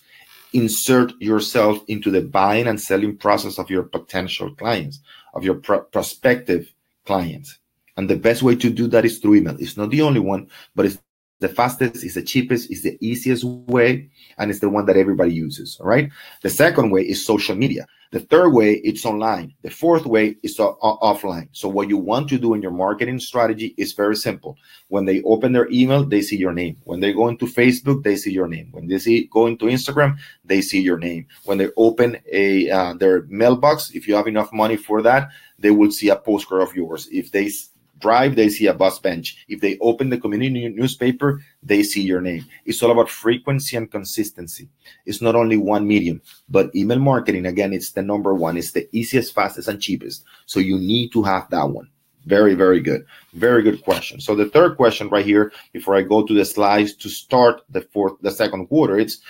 insert 0.53 1.13
yourself 1.21 1.79
into 1.89 2.11
the 2.11 2.23
buying 2.23 2.67
and 2.67 2.81
selling 2.81 3.17
process 3.17 3.59
of 3.59 3.69
your 3.69 3.83
potential 3.83 4.55
clients, 4.55 5.01
of 5.35 5.45
your 5.45 5.57
pro- 5.57 5.83
prospective 5.83 6.73
clients. 7.05 7.59
And 7.97 8.09
the 8.09 8.17
best 8.17 8.43
way 8.43 8.57
to 8.57 8.71
do 8.71 8.87
that 8.89 9.05
is 9.05 9.19
through 9.19 9.37
email. 9.37 9.57
It's 9.59 9.77
not 9.77 9.91
the 9.91 10.03
only 10.03 10.21
one, 10.21 10.49
but 10.75 10.87
it's 10.87 10.99
the 11.41 11.49
fastest, 11.49 12.03
it's 12.03 12.15
the 12.15 12.23
cheapest, 12.23 12.71
it's 12.71 12.83
the 12.83 12.97
easiest 13.01 13.45
way, 13.45 14.09
and 14.39 14.51
it's 14.51 14.61
the 14.61 14.71
one 14.71 14.87
that 14.87 14.97
everybody 14.97 15.33
uses. 15.35 15.79
All 15.81 15.87
right. 15.87 16.11
The 16.43 16.51
second 16.51 16.91
way 16.91 17.03
is 17.03 17.25
social 17.25 17.55
media. 17.55 17.87
The 18.13 18.21
third 18.21 18.51
way 18.51 18.75
it's 18.85 19.05
online. 19.05 19.53
The 19.63 19.71
fourth 19.71 20.07
way 20.07 20.37
is 20.43 20.57
offline. 20.59 21.49
So 21.53 21.69
what 21.69 21.89
you 21.89 21.99
want 21.99 22.29
to 22.29 22.39
do 22.39 22.55
in 22.55 22.63
your 22.63 22.71
marketing 22.71 23.19
strategy 23.19 23.75
is 23.77 23.93
very 23.93 24.17
simple. 24.17 24.57
When 24.89 25.05
they 25.05 25.23
open 25.23 25.53
their 25.53 25.69
email, 25.71 26.05
they 26.05 26.23
see 26.23 26.37
your 26.37 26.53
name. 26.53 26.77
When 26.85 27.01
they 27.01 27.13
go 27.13 27.29
into 27.29 27.47
Facebook, 27.47 28.05
they 28.05 28.17
see 28.17 28.33
your 28.33 28.47
name. 28.47 28.69
When 28.71 28.87
they 28.87 28.99
see 28.99 29.29
go 29.33 29.47
into 29.47 29.67
Instagram, 29.67 30.19
they 30.45 30.63
see 30.63 30.81
your 30.81 30.99
name. 30.99 31.27
When 31.45 31.59
they 31.59 31.69
open 31.77 32.17
a 32.33 32.71
uh, 32.71 32.95
their 32.95 33.23
mailbox, 33.29 33.91
if 33.91 34.07
you 34.07 34.15
have 34.15 34.29
enough 34.29 34.53
money 34.53 34.77
for 34.77 35.03
that, 35.03 35.31
they 35.59 35.71
will 35.71 35.91
see 35.91 36.09
a 36.09 36.17
postcard 36.17 36.63
of 36.63 36.77
yours. 36.77 37.09
If 37.11 37.33
they 37.33 37.51
drive, 37.99 38.37
they 38.37 38.49
see 38.49 38.67
a 38.67 38.75
bus 38.75 38.99
bench. 38.99 39.45
If 39.49 39.61
they 39.61 39.79
open 39.81 40.11
the 40.11 40.19
community 40.19 40.69
newspaper, 40.69 41.41
they 41.63 41.83
see 41.83 42.03
your 42.03 42.21
name. 42.21 42.45
It's 42.65 42.83
all 42.83 42.91
about 42.91 43.11
frequency 43.11 43.77
and 43.77 43.91
consistency. 43.91 44.69
It's 45.05 45.23
not 45.23 45.35
only 45.35 45.57
one 45.57 45.87
medium, 45.87 46.21
but 46.49 46.75
email 46.75 46.99
marketing, 46.99 47.47
again, 47.47 47.73
it's 47.73 47.93
the 47.93 48.03
number 48.03 48.35
one. 48.35 48.57
It's 48.57 48.73
the 48.73 48.89
easiest, 48.93 49.35
fastest, 49.35 49.69
and 49.69 49.81
cheapest. 49.81 50.25
So 50.47 50.61
you 50.61 50.79
need 50.79 51.13
to 51.13 51.23
have 51.23 51.49
that 51.51 51.71
one. 51.71 51.89
Very, 52.27 52.55
very 52.55 52.81
good. 52.81 53.07
Very 53.35 53.63
good 53.63 53.83
question. 53.83 54.21
So 54.21 54.35
the 54.35 54.47
third 54.47 54.77
question 54.77 55.09
right 55.09 55.25
here, 55.25 55.53
before 55.73 55.95
I 55.95 56.03
go 56.03 56.27
to 56.27 56.35
the 56.35 56.45
slides 56.45 56.95
to 56.97 57.09
start 57.09 57.63
the 57.71 57.83
fourth, 57.83 58.15
the 58.21 58.33
second 58.33 58.67
quarter, 58.67 58.99
it's 58.99 59.21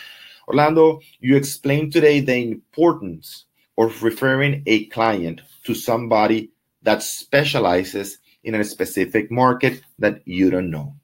Orlando, 0.49 1.01
you 1.21 1.37
explained 1.37 1.93
today 1.93 2.21
the 2.21 2.37
importance 2.37 3.45
of 3.77 4.03
referring 4.03 4.63
a 4.67 4.87
client 4.87 5.43
to 5.65 5.75
somebody 5.75 6.51
that 6.83 7.03
specializes 7.03 8.19
in 8.47 8.55
a 8.55 8.65
specific 8.65 9.31
market 9.31 9.83
that 9.99 10.23
you 10.25 10.51
don't 10.51 10.71
know. 10.71 10.95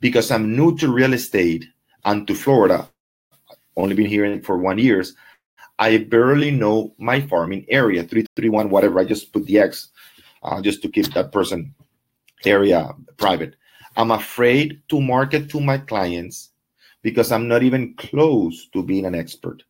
Because 0.00 0.30
I'm 0.30 0.54
new 0.54 0.76
to 0.76 0.92
real 0.92 1.14
estate 1.14 1.64
and 2.04 2.28
to 2.28 2.34
Florida, 2.34 2.88
only 3.76 3.94
been 3.94 4.06
here 4.06 4.40
for 4.42 4.58
one 4.58 4.78
years, 4.78 5.14
I 5.78 5.96
barely 5.96 6.50
know 6.50 6.94
my 6.98 7.20
farming 7.22 7.64
area, 7.68 8.02
331, 8.02 8.68
whatever. 8.68 9.00
I 9.00 9.04
just 9.04 9.32
put 9.32 9.46
the 9.46 9.58
X 9.58 9.88
uh, 10.42 10.60
just 10.60 10.82
to 10.82 10.88
keep 10.88 11.12
that 11.14 11.32
person 11.32 11.74
area 12.44 12.94
private. 13.16 13.54
I'm 13.96 14.10
afraid 14.10 14.82
to 14.88 15.00
market 15.00 15.48
to 15.50 15.60
my 15.60 15.78
clients 15.78 16.50
because 17.02 17.32
I'm 17.32 17.48
not 17.48 17.62
even 17.62 17.94
close 17.94 18.68
to 18.72 18.82
being 18.82 19.06
an 19.06 19.14
expert. 19.14 19.62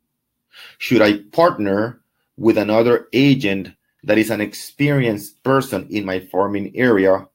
Should 0.78 1.02
I 1.02 1.18
partner 1.30 2.00
with 2.36 2.58
another 2.58 3.08
agent 3.12 3.70
that 4.04 4.18
is 4.18 4.30
an 4.30 4.40
experienced 4.40 5.42
person 5.42 5.86
in 5.90 6.04
my 6.04 6.20
farming 6.20 6.72
area, 6.76 7.26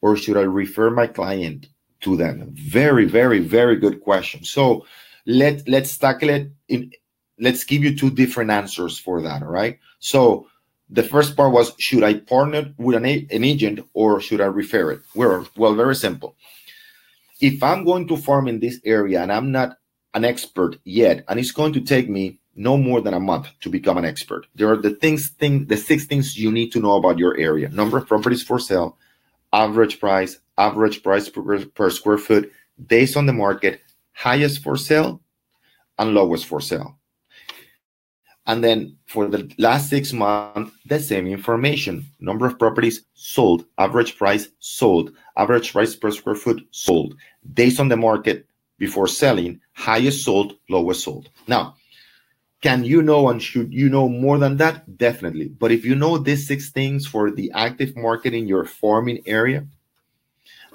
or 0.00 0.16
should 0.16 0.36
I 0.36 0.42
refer 0.42 0.90
my 0.90 1.06
client 1.06 1.68
to 2.00 2.16
them? 2.16 2.50
Very, 2.54 3.04
very, 3.04 3.40
very 3.40 3.76
good 3.76 4.00
question. 4.00 4.44
So 4.44 4.86
let 5.26 5.68
let's 5.68 5.96
tackle 5.96 6.30
it 6.30 6.50
in 6.68 6.92
let's 7.38 7.64
give 7.64 7.82
you 7.82 7.96
two 7.96 8.10
different 8.10 8.50
answers 8.50 8.98
for 8.98 9.22
that. 9.22 9.42
All 9.42 9.48
right. 9.48 9.78
So 9.98 10.46
the 10.88 11.02
first 11.02 11.36
part 11.36 11.52
was 11.52 11.72
should 11.78 12.02
I 12.02 12.14
partner 12.14 12.74
with 12.76 12.96
an, 12.96 13.06
an 13.06 13.44
agent 13.44 13.80
or 13.94 14.20
should 14.20 14.40
I 14.40 14.46
refer 14.46 14.92
it? 14.92 15.00
Well, 15.14 15.48
well, 15.56 15.74
very 15.74 15.96
simple. 15.96 16.36
If 17.40 17.62
I'm 17.62 17.84
going 17.84 18.06
to 18.08 18.16
farm 18.16 18.48
in 18.48 18.60
this 18.60 18.80
area 18.84 19.22
and 19.22 19.32
I'm 19.32 19.50
not 19.50 19.78
an 20.12 20.24
expert 20.24 20.76
yet, 20.84 21.24
and 21.28 21.38
it's 21.38 21.52
going 21.52 21.72
to 21.74 21.80
take 21.80 22.08
me 22.10 22.39
no 22.54 22.76
more 22.76 23.00
than 23.00 23.14
a 23.14 23.20
month 23.20 23.48
to 23.60 23.70
become 23.70 23.98
an 23.98 24.04
expert. 24.04 24.46
There 24.54 24.70
are 24.70 24.76
the 24.76 24.90
things, 24.90 25.28
thing, 25.28 25.66
the 25.66 25.76
six 25.76 26.04
things 26.04 26.38
you 26.38 26.50
need 26.50 26.70
to 26.72 26.80
know 26.80 26.96
about 26.96 27.18
your 27.18 27.36
area: 27.36 27.68
number 27.68 27.98
of 27.98 28.06
properties 28.06 28.42
for 28.42 28.58
sale, 28.58 28.98
average 29.52 30.00
price, 30.00 30.38
average 30.58 31.02
price 31.02 31.28
per, 31.28 31.64
per 31.66 31.90
square 31.90 32.18
foot, 32.18 32.52
based 32.86 33.16
on 33.16 33.26
the 33.26 33.32
market, 33.32 33.80
highest 34.12 34.62
for 34.62 34.76
sale, 34.76 35.20
and 35.98 36.14
lowest 36.14 36.46
for 36.46 36.60
sale. 36.60 36.96
And 38.46 38.64
then 38.64 38.96
for 39.06 39.28
the 39.28 39.52
last 39.58 39.88
six 39.90 40.12
months, 40.12 40.72
the 40.86 40.98
same 40.98 41.26
information: 41.26 42.06
number 42.18 42.46
of 42.46 42.58
properties 42.58 43.04
sold, 43.14 43.64
average 43.78 44.16
price 44.16 44.48
sold, 44.58 45.12
average 45.36 45.72
price 45.72 45.94
per 45.94 46.10
square 46.10 46.34
foot 46.34 46.66
sold, 46.72 47.14
based 47.54 47.78
on 47.78 47.88
the 47.88 47.96
market 47.96 48.46
before 48.78 49.06
selling, 49.06 49.60
highest 49.74 50.24
sold, 50.24 50.56
lowest 50.68 51.04
sold. 51.04 51.28
Now 51.46 51.76
can 52.60 52.84
you 52.84 53.00
know 53.02 53.28
and 53.28 53.42
should 53.42 53.72
you 53.72 53.88
know 53.88 54.08
more 54.08 54.38
than 54.38 54.58
that? 54.58 54.98
Definitely. 54.98 55.48
But 55.48 55.72
if 55.72 55.84
you 55.84 55.94
know 55.94 56.18
these 56.18 56.46
six 56.46 56.70
things 56.70 57.06
for 57.06 57.30
the 57.30 57.50
active 57.54 57.96
market 57.96 58.34
in 58.34 58.46
your 58.46 58.64
farming 58.64 59.22
area 59.26 59.66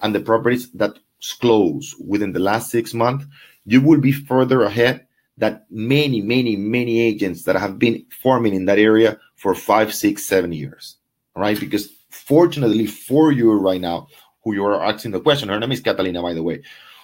and 0.01 0.13
the 0.13 0.19
properties 0.19 0.71
that 0.71 0.97
close 1.39 1.95
within 1.99 2.33
the 2.33 2.39
last 2.39 2.71
six 2.71 2.93
months, 2.93 3.25
you 3.65 3.81
will 3.81 3.99
be 3.99 4.11
further 4.11 4.63
ahead 4.63 5.05
that 5.37 5.65
many, 5.69 6.21
many, 6.21 6.55
many 6.55 7.01
agents 7.01 7.43
that 7.43 7.55
have 7.55 7.77
been 7.77 8.05
farming 8.09 8.55
in 8.55 8.65
that 8.65 8.79
area 8.79 9.19
for 9.35 9.53
five, 9.53 9.93
six, 9.93 10.23
seven 10.23 10.51
years. 10.53 10.97
Right. 11.35 11.59
Because 11.59 11.89
fortunately 12.09 12.87
for 12.87 13.31
you 13.31 13.51
right 13.51 13.81
now, 13.81 14.07
who 14.43 14.53
you 14.53 14.65
are 14.65 14.83
asking 14.83 15.11
the 15.11 15.19
question, 15.19 15.49
her 15.49 15.59
name 15.59 15.71
is 15.71 15.81
Catalina, 15.81 16.21
by 16.21 16.33
the 16.33 16.43
way. 16.43 16.63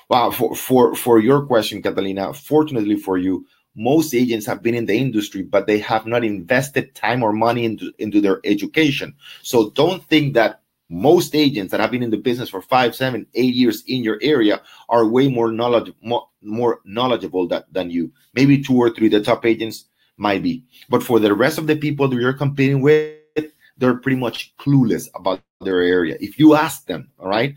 Wow, 0.10 0.32
for, 0.32 0.56
for, 0.56 0.96
for 0.96 1.20
your 1.20 1.46
question, 1.46 1.82
Catalina, 1.82 2.34
fortunately 2.34 2.98
for 2.98 3.18
you, 3.18 3.46
most 3.76 4.14
agents 4.14 4.46
have 4.46 4.62
been 4.62 4.76
in 4.76 4.86
the 4.86 4.96
industry, 4.96 5.44
but 5.44 5.68
they 5.68 5.80
have 5.80 6.06
not 6.06 6.24
invested 6.24 6.94
time 6.96 7.24
or 7.24 7.32
money 7.32 7.64
into, 7.66 7.94
into 8.00 8.20
their 8.20 8.40
education. 8.44 9.16
So 9.42 9.70
don't 9.72 10.04
think 10.06 10.34
that 10.34 10.62
most 10.90 11.34
agents 11.36 11.72
that 11.72 11.80
have 11.80 11.92
been 11.92 12.04
in 12.04 12.10
the 12.10 12.18
business 12.18 12.50
for 12.50 12.62
five, 12.62 12.94
seven, 12.94 13.26
eight 13.34 13.54
years 13.54 13.82
in 13.88 14.04
your 14.04 14.20
area 14.22 14.62
are 14.90 15.08
way 15.08 15.30
more 15.30 15.52
knowledge 15.52 15.94
more, 16.02 16.28
more 16.42 16.82
knowledgeable 16.84 17.48
that, 17.48 17.72
than 17.72 17.90
you. 17.90 18.12
Maybe 18.34 18.62
two 18.62 18.76
or 18.76 18.90
three 18.90 19.08
the 19.08 19.22
top 19.22 19.46
agents 19.46 19.86
might 20.18 20.44
be, 20.44 20.66
but 20.90 21.02
for 21.02 21.20
the 21.20 21.34
rest 21.34 21.58
of 21.58 21.68
the 21.68 21.78
people 21.78 22.10
that 22.10 22.18
you're 22.18 22.34
competing 22.34 22.82
with, 22.82 23.16
they're 23.78 23.96
pretty 23.96 24.18
much 24.18 24.54
clueless 24.58 25.08
about 25.16 25.42
their 25.62 25.82
area. 25.82 26.18
If 26.20 26.38
you 26.38 26.56
ask 26.56 26.86
them, 26.86 27.10
all 27.18 27.30
right, 27.30 27.56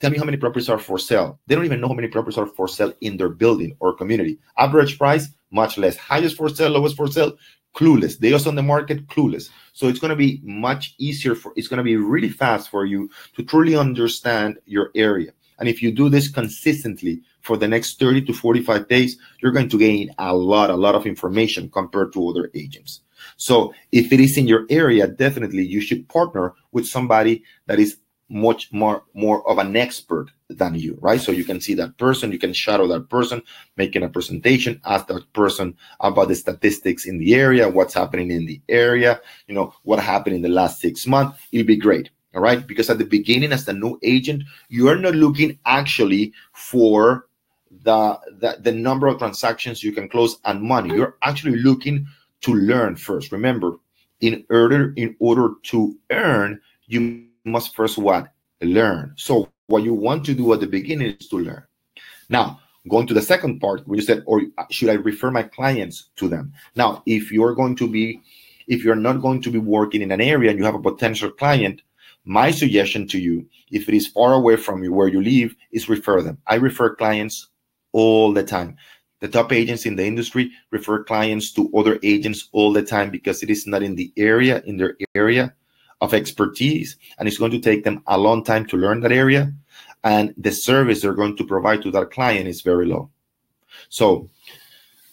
tell 0.00 0.10
me 0.10 0.18
how 0.18 0.24
many 0.24 0.36
properties 0.36 0.68
are 0.68 0.78
for 0.78 0.98
sale. 0.98 1.40
They 1.46 1.56
don't 1.56 1.64
even 1.64 1.80
know 1.80 1.88
how 1.88 1.94
many 1.94 2.08
properties 2.08 2.38
are 2.38 2.46
for 2.46 2.68
sale 2.68 2.94
in 3.00 3.16
their 3.16 3.28
building 3.30 3.76
or 3.80 3.94
community. 3.94 4.38
Average 4.56 4.96
price 4.96 5.28
much 5.50 5.78
less. 5.78 5.96
Highest 5.96 6.36
for 6.36 6.48
sale, 6.48 6.70
lowest 6.70 6.96
for 6.96 7.08
sale, 7.08 7.36
clueless. 7.74 8.18
They 8.18 8.32
also 8.32 8.48
on 8.48 8.56
the 8.56 8.62
market, 8.62 9.06
clueless. 9.06 9.50
So 9.72 9.88
it's 9.88 9.98
going 9.98 10.10
to 10.10 10.16
be 10.16 10.40
much 10.42 10.94
easier 10.98 11.34
for, 11.34 11.52
it's 11.56 11.68
going 11.68 11.78
to 11.78 11.84
be 11.84 11.96
really 11.96 12.30
fast 12.30 12.70
for 12.70 12.84
you 12.84 13.10
to 13.36 13.42
truly 13.42 13.76
understand 13.76 14.58
your 14.64 14.90
area. 14.94 15.32
And 15.58 15.68
if 15.68 15.82
you 15.82 15.92
do 15.92 16.08
this 16.08 16.28
consistently 16.28 17.22
for 17.40 17.56
the 17.56 17.68
next 17.68 17.98
30 17.98 18.22
to 18.26 18.32
45 18.32 18.88
days, 18.88 19.18
you're 19.40 19.52
going 19.52 19.68
to 19.70 19.78
gain 19.78 20.10
a 20.18 20.34
lot, 20.34 20.70
a 20.70 20.76
lot 20.76 20.94
of 20.94 21.06
information 21.06 21.70
compared 21.70 22.12
to 22.12 22.28
other 22.28 22.50
agents. 22.54 23.00
So 23.36 23.72
if 23.92 24.12
it 24.12 24.20
is 24.20 24.36
in 24.36 24.46
your 24.46 24.66
area, 24.68 25.06
definitely 25.06 25.64
you 25.64 25.80
should 25.80 26.08
partner 26.08 26.54
with 26.72 26.86
somebody 26.86 27.42
that 27.66 27.78
is 27.78 27.98
much 28.28 28.72
more 28.72 29.04
more 29.14 29.48
of 29.48 29.58
an 29.58 29.76
expert 29.76 30.28
than 30.48 30.74
you 30.74 30.98
right? 31.00 31.20
So 31.20 31.32
you 31.32 31.44
can 31.44 31.60
see 31.60 31.74
that 31.74 31.96
person 31.98 32.32
you 32.32 32.38
can 32.38 32.52
shadow 32.52 32.86
that 32.88 33.08
person 33.08 33.42
making 33.76 34.02
a 34.02 34.08
presentation 34.08 34.80
ask 34.84 35.06
that 35.06 35.32
person 35.32 35.76
about 36.00 36.28
the 36.28 36.34
statistics 36.34 37.06
in 37.06 37.18
the 37.18 37.34
area 37.34 37.68
what's 37.68 37.94
happening 37.94 38.30
in 38.30 38.46
the 38.46 38.60
area 38.68 39.20
you 39.46 39.54
know 39.54 39.74
what 39.84 40.00
happened 40.00 40.36
in 40.36 40.42
the 40.42 40.48
last 40.48 40.80
six 40.80 41.06
months. 41.06 41.38
It'll 41.52 41.66
be 41.66 41.76
great 41.76 42.10
all 42.34 42.42
right? 42.42 42.66
Because 42.66 42.90
at 42.90 42.98
the 42.98 43.04
beginning 43.04 43.52
as 43.52 43.64
the 43.64 43.72
new 43.72 43.98
agent 44.02 44.42
you're 44.68 44.98
not 44.98 45.14
looking 45.14 45.58
actually 45.64 46.32
for 46.52 47.26
the, 47.82 48.18
the 48.38 48.58
the 48.60 48.72
number 48.72 49.06
of 49.06 49.18
transactions 49.18 49.82
you 49.82 49.92
can 49.92 50.08
close 50.08 50.38
and 50.44 50.62
money. 50.62 50.94
You're 50.94 51.16
actually 51.22 51.56
looking 51.56 52.06
to 52.42 52.54
learn 52.54 52.96
first. 52.96 53.32
Remember 53.32 53.78
in 54.20 54.44
order 54.50 54.92
in 54.96 55.16
order 55.18 55.54
to 55.64 55.96
earn, 56.10 56.60
you 56.86 57.25
must 57.46 57.74
first 57.74 57.96
what? 57.96 58.28
Learn. 58.60 59.14
So 59.16 59.48
what 59.68 59.82
you 59.82 59.94
want 59.94 60.24
to 60.26 60.34
do 60.34 60.52
at 60.52 60.60
the 60.60 60.66
beginning 60.66 61.16
is 61.18 61.28
to 61.28 61.38
learn. 61.38 61.62
Now, 62.28 62.60
going 62.88 63.06
to 63.06 63.14
the 63.14 63.22
second 63.22 63.60
part 63.60 63.86
where 63.86 63.96
you 63.96 64.02
said, 64.02 64.22
or 64.26 64.42
should 64.70 64.88
I 64.88 64.94
refer 64.94 65.30
my 65.30 65.44
clients 65.44 66.10
to 66.16 66.28
them? 66.28 66.52
Now, 66.74 67.02
if 67.06 67.32
you're 67.32 67.54
going 67.54 67.76
to 67.76 67.88
be, 67.88 68.20
if 68.66 68.84
you're 68.84 68.96
not 68.96 69.22
going 69.22 69.40
to 69.42 69.50
be 69.50 69.58
working 69.58 70.02
in 70.02 70.12
an 70.12 70.20
area 70.20 70.50
and 70.50 70.58
you 70.58 70.64
have 70.64 70.74
a 70.74 70.80
potential 70.80 71.30
client, 71.30 71.82
my 72.24 72.50
suggestion 72.50 73.06
to 73.08 73.18
you, 73.18 73.46
if 73.70 73.88
it 73.88 73.94
is 73.94 74.08
far 74.08 74.34
away 74.34 74.56
from 74.56 74.82
you 74.82 74.92
where 74.92 75.08
you 75.08 75.22
live, 75.22 75.54
is 75.70 75.88
refer 75.88 76.22
them. 76.22 76.38
I 76.46 76.56
refer 76.56 76.96
clients 76.96 77.48
all 77.92 78.32
the 78.32 78.42
time. 78.42 78.76
The 79.20 79.28
top 79.28 79.52
agents 79.52 79.86
in 79.86 79.96
the 79.96 80.04
industry 80.04 80.50
refer 80.70 81.04
clients 81.04 81.52
to 81.52 81.70
other 81.76 81.98
agents 82.02 82.48
all 82.52 82.72
the 82.72 82.82
time 82.82 83.10
because 83.10 83.42
it 83.42 83.50
is 83.50 83.66
not 83.66 83.82
in 83.82 83.94
the 83.94 84.12
area, 84.16 84.62
in 84.66 84.76
their 84.76 84.96
area 85.14 85.54
of 86.00 86.14
expertise, 86.14 86.96
and 87.18 87.26
it's 87.26 87.38
going 87.38 87.52
to 87.52 87.60
take 87.60 87.84
them 87.84 88.02
a 88.06 88.18
long 88.18 88.44
time 88.44 88.66
to 88.66 88.76
learn 88.76 89.00
that 89.00 89.12
area. 89.12 89.52
And 90.04 90.34
the 90.36 90.52
service 90.52 91.02
they're 91.02 91.14
going 91.14 91.36
to 91.36 91.44
provide 91.44 91.82
to 91.82 91.90
that 91.92 92.10
client 92.10 92.48
is 92.48 92.60
very 92.60 92.86
low. 92.86 93.10
So, 93.88 94.28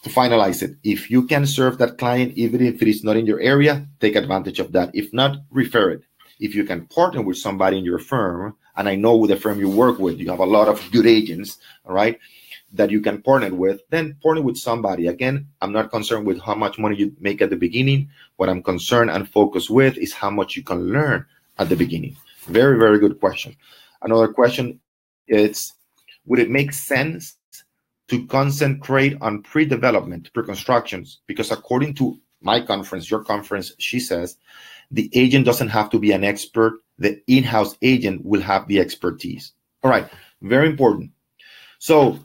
to 0.03 0.09
finalize 0.09 0.61
it, 0.61 0.75
if 0.83 1.09
you 1.09 1.25
can 1.25 1.45
serve 1.45 1.77
that 1.77 1.97
client, 1.97 2.33
even 2.35 2.61
if 2.61 2.81
it 2.81 2.87
is 2.87 3.03
not 3.03 3.15
in 3.15 3.25
your 3.25 3.39
area, 3.39 3.87
take 4.01 4.15
advantage 4.15 4.59
of 4.59 4.73
that. 4.73 4.91
If 4.93 5.13
not, 5.13 5.37
refer 5.49 5.91
it. 5.91 6.03
If 6.39 6.53
you 6.55 6.65
can 6.65 6.85
partner 6.87 7.21
with 7.21 7.37
somebody 7.37 7.77
in 7.77 7.85
your 7.85 7.99
firm, 7.99 8.55
and 8.75 8.89
I 8.89 8.95
know 8.95 9.15
with 9.15 9.29
the 9.29 9.37
firm 9.37 9.59
you 9.59 9.69
work 9.69 9.99
with, 9.99 10.19
you 10.19 10.29
have 10.29 10.39
a 10.39 10.45
lot 10.45 10.67
of 10.67 10.91
good 10.91 11.05
agents, 11.05 11.57
all 11.85 11.93
right, 11.93 12.19
that 12.73 12.89
you 12.89 13.01
can 13.01 13.21
partner 13.21 13.53
with, 13.53 13.81
then 13.89 14.17
partner 14.21 14.41
with 14.41 14.57
somebody. 14.57 15.07
Again, 15.07 15.47
I'm 15.61 15.71
not 15.71 15.91
concerned 15.91 16.25
with 16.25 16.41
how 16.41 16.55
much 16.55 16.79
money 16.79 16.97
you 16.97 17.15
make 17.19 17.41
at 17.41 17.51
the 17.51 17.55
beginning. 17.55 18.09
What 18.37 18.49
I'm 18.49 18.63
concerned 18.63 19.11
and 19.11 19.29
focused 19.29 19.69
with 19.69 19.97
is 19.97 20.11
how 20.11 20.31
much 20.31 20.55
you 20.55 20.63
can 20.63 20.91
learn 20.91 21.25
at 21.59 21.69
the 21.69 21.75
beginning. 21.75 22.17
Very, 22.45 22.77
very 22.77 22.99
good 22.99 23.19
question. 23.19 23.55
Another 24.01 24.27
question 24.27 24.79
is 25.27 25.73
Would 26.25 26.39
it 26.39 26.49
make 26.49 26.73
sense 26.73 27.35
to 28.07 28.25
concentrate 28.27 29.17
on 29.21 29.43
pre 29.43 29.65
development, 29.65 30.33
pre 30.33 30.43
constructions? 30.43 31.19
Because 31.27 31.51
according 31.51 31.93
to 31.95 32.19
my 32.41 32.59
conference, 32.59 33.09
your 33.09 33.23
conference, 33.23 33.71
she 33.77 33.99
says, 33.99 34.37
the 34.91 35.09
agent 35.13 35.45
doesn't 35.45 35.69
have 35.69 35.89
to 35.91 35.99
be 35.99 36.11
an 36.11 36.23
expert, 36.23 36.73
the 36.97 37.21
in 37.27 37.43
house 37.43 37.77
agent 37.81 38.23
will 38.25 38.41
have 38.41 38.67
the 38.67 38.79
expertise. 38.79 39.53
All 39.83 39.89
right, 39.89 40.07
very 40.41 40.67
important. 40.67 41.11
So, 41.79 42.19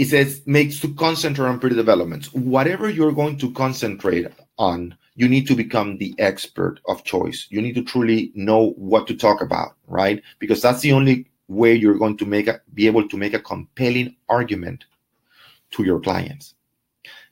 it 0.00 0.08
says 0.08 0.40
makes 0.46 0.80
to 0.80 0.94
concentrate 0.94 1.46
on 1.46 1.60
pre-developments. 1.60 2.32
Whatever 2.32 2.88
you're 2.88 3.12
going 3.12 3.36
to 3.36 3.52
concentrate 3.52 4.28
on, 4.56 4.96
you 5.14 5.28
need 5.28 5.46
to 5.48 5.54
become 5.54 5.98
the 5.98 6.14
expert 6.18 6.80
of 6.88 7.04
choice. 7.04 7.46
You 7.50 7.60
need 7.60 7.74
to 7.74 7.84
truly 7.84 8.32
know 8.34 8.70
what 8.78 9.06
to 9.08 9.14
talk 9.14 9.42
about, 9.42 9.72
right? 9.86 10.22
Because 10.38 10.62
that's 10.62 10.80
the 10.80 10.92
only 10.92 11.26
way 11.48 11.74
you're 11.74 11.98
going 11.98 12.16
to 12.16 12.24
make 12.24 12.48
a, 12.48 12.62
be 12.72 12.86
able 12.86 13.06
to 13.08 13.16
make 13.18 13.34
a 13.34 13.40
compelling 13.40 14.16
argument 14.30 14.86
to 15.72 15.84
your 15.84 16.00
clients. 16.00 16.54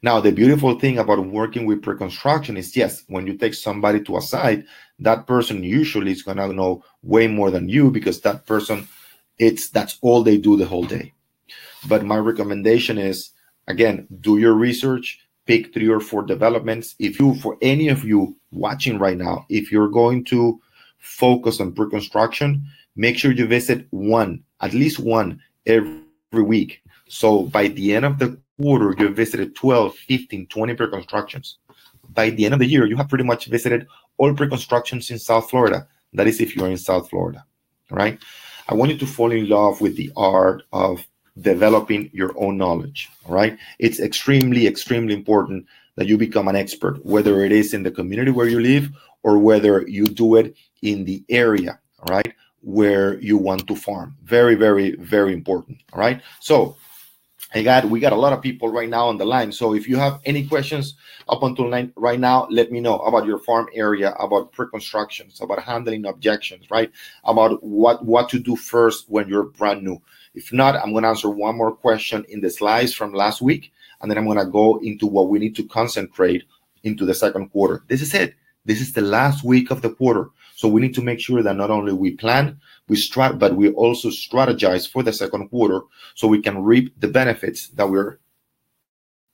Now, 0.03 0.21
the 0.21 0.31
beautiful 0.31 0.79
thing 0.79 0.99
about 0.99 1.25
working 1.25 1.65
with 1.65 1.81
pre-construction 1.81 2.59
is 2.59 2.77
yes, 2.77 3.03
when 3.09 3.27
you 3.27 3.39
take 3.39 3.55
somebody 3.55 4.03
to 4.05 4.19
a 4.19 4.21
site, 4.21 4.67
that 4.99 5.27
person 5.27 5.65
usually 5.65 6.13
is 6.13 6.23
gonna 6.23 6.53
know 6.53 6.85
way 7.03 7.29
more 7.29 7.51
than 7.51 7.71
you 7.71 7.91
because 7.91 8.21
that 8.21 8.45
person, 8.45 8.87
it's 9.39 9.71
that's 9.71 9.97
all 10.03 10.23
they 10.23 10.37
do 10.37 10.59
the 10.59 10.67
whole 10.67 10.85
day. 10.85 11.15
But 11.87 12.05
my 12.05 12.17
recommendation 12.17 12.99
is 12.99 13.31
again, 13.69 14.09
do 14.21 14.39
your 14.39 14.55
research, 14.55 15.21
pick 15.47 15.73
three 15.73 15.89
or 15.89 16.01
four 16.01 16.23
developments. 16.23 16.97
If 16.99 17.21
you, 17.21 17.35
for 17.37 17.57
any 17.63 17.89
of 17.89 18.05
you 18.05 18.37
watching 18.51 18.99
right 18.99 19.17
now, 19.17 19.47
if 19.49 19.71
you're 19.71 19.89
going 19.89 20.25
to 20.27 20.61
focus 20.99 21.61
on 21.61 21.73
pre 21.73 21.89
construction, 21.89 22.67
make 22.97 23.17
sure 23.17 23.31
you 23.33 23.47
visit 23.47 23.87
one, 23.91 24.43
at 24.61 24.75
least 24.75 24.99
one 24.99 25.41
every 25.67 26.03
week. 26.33 26.83
So 27.09 27.45
by 27.45 27.69
the 27.69 27.95
end 27.95 28.05
of 28.05 28.19
the 28.19 28.39
quarter, 28.61 28.95
you 28.99 29.09
visited 29.11 29.55
12, 29.55 29.95
15, 29.95 30.47
20 30.49 30.75
pre 30.75 30.91
constructions. 30.91 31.59
By 32.11 32.31
the 32.31 32.47
end 32.47 32.55
of 32.55 32.61
the 32.61 32.67
year, 32.67 32.87
you 32.87 32.97
have 32.97 33.09
pretty 33.09 33.25
much 33.25 33.47
visited 33.47 33.87
all 34.17 34.35
pre 34.35 34.49
constructions 34.49 35.11
in 35.11 35.19
South 35.19 35.51
Florida. 35.51 35.87
That 36.15 36.27
is 36.27 36.41
if 36.41 36.57
you're 36.57 36.69
in 36.69 36.79
South 36.79 37.11
Florida, 37.11 37.45
right? 37.91 38.19
I 38.69 38.75
want 38.75 38.91
you 38.91 38.99
to 38.99 39.07
fall 39.07 39.33
in 39.33 39.49
love 39.49 39.81
with 39.81 39.97
the 39.97 40.11
art 40.17 40.63
of 40.73 41.07
developing 41.41 42.11
your 42.13 42.33
own 42.37 42.57
knowledge. 42.57 43.09
All 43.27 43.35
right. 43.35 43.59
It's 43.79 44.01
extremely, 44.01 44.67
extremely 44.67 45.15
important 45.15 45.67
that 45.97 46.07
you 46.07 46.17
become 46.17 46.49
an 46.49 46.57
expert, 46.57 47.05
whether 47.05 47.45
it 47.45 47.53
is 47.53 47.75
in 47.75 47.83
the 47.83 47.91
community 47.91 48.31
where 48.31 48.49
you 48.49 48.61
live 48.61 48.91
or 49.23 49.39
whether 49.39 49.87
you 49.89 50.07
do 50.07 50.37
it 50.37 50.55
in 50.83 51.05
the 51.05 51.25
area, 51.29 51.79
all 52.01 52.15
right, 52.15 52.33
where 52.63 53.19
you 53.19 53.37
want 53.37 53.67
to 53.67 53.75
farm. 53.75 54.17
Very, 54.23 54.55
very, 54.55 54.95
very 54.97 55.33
important. 55.33 55.79
All 55.93 55.99
right. 55.99 56.23
So 56.41 56.77
I 57.55 57.63
got 57.63 57.87
we 57.87 57.99
got 57.99 58.13
a 58.13 58.17
lot 58.17 58.33
of 58.33 58.43
people 58.43 58.69
right 58.69 58.89
now 58.89 59.09
on 59.09 59.17
the 59.17 59.25
line. 59.25 59.53
So 59.53 59.75
if 59.75 59.89
you 59.89 59.97
have 59.97 60.21
any 60.25 60.47
questions 60.47 60.95
up 61.29 61.43
until 61.43 61.69
nine, 61.69 61.93
right 61.97 62.21
now, 62.21 62.47
let 62.51 62.71
me 62.71 62.79
know 62.81 62.99
about 62.99 63.27
your 63.27 63.39
farm 63.39 63.69
area, 63.73 64.13
about 64.13 64.53
pre-constructions, 64.53 65.41
about 65.41 65.63
handling 65.63 66.05
objections, 66.07 66.71
right? 66.71 66.91
About 67.25 67.63
what 67.63 68.05
what 68.05 68.29
to 68.31 68.39
do 68.39 68.55
first 68.55 69.09
when 69.09 69.29
you're 69.29 69.45
brand 69.45 69.83
new. 69.83 70.01
If 70.39 70.53
not, 70.53 70.77
I'm 70.77 70.93
going 70.93 71.03
to 71.03 71.09
answer 71.09 71.29
one 71.29 71.57
more 71.57 71.75
question 71.75 72.25
in 72.29 72.41
the 72.41 72.49
slides 72.49 72.95
from 72.95 73.13
last 73.13 73.43
week, 73.43 73.73
and 74.01 74.09
then 74.09 74.17
I'm 74.17 74.25
going 74.25 74.39
to 74.39 74.47
go 74.47 74.79
into 74.79 75.05
what 75.05 75.29
we 75.29 75.41
need 75.41 75.57
to 75.57 75.65
concentrate 75.65 76.45
into 76.85 77.05
the 77.05 77.13
second 77.13 77.49
quarter. 77.51 77.83
This 77.89 78.03
is 78.03 78.15
it. 78.15 78.35
This 78.65 78.81
is 78.81 78.93
the 78.93 79.01
last 79.01 79.45
week 79.45 79.73
of 79.73 79.83
the 79.83 79.91
quarter. 79.91 80.31
So 80.55 80.69
we 80.69 80.81
need 80.81 80.95
to 80.95 81.03
make 81.03 81.19
sure 81.19 81.43
that 81.43 81.57
not 81.57 81.71
only 81.71 81.93
we 81.93 82.13
plan, 82.13 82.61
we 82.87 82.97
strat, 82.97 83.41
but 83.41 83.57
we 83.57 83.71
also 83.71 84.11
strategize 84.11 84.89
for 84.89 85.03
the 85.03 85.13
second 85.13 85.49
quarter 85.49 85.81
so 86.15 86.29
we 86.29 86.41
can 86.41 86.63
reap 86.63 86.95
the 87.01 87.09
benefits 87.09 87.69
that 87.71 87.91
we're 87.91 88.21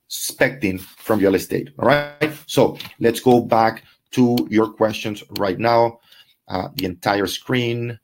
expecting 0.06 0.78
from 0.78 1.18
real 1.18 1.34
estate. 1.34 1.68
All 1.78 1.88
right. 1.88 2.32
So 2.46 2.78
let's 2.98 3.20
go 3.20 3.42
back 3.42 3.84
to 4.12 4.48
your 4.50 4.68
questions 4.72 5.22
right 5.38 5.58
now. 5.58 6.00
Uh, 6.48 6.68
the 6.76 6.86
entire 6.86 7.26
screen, 7.26 7.98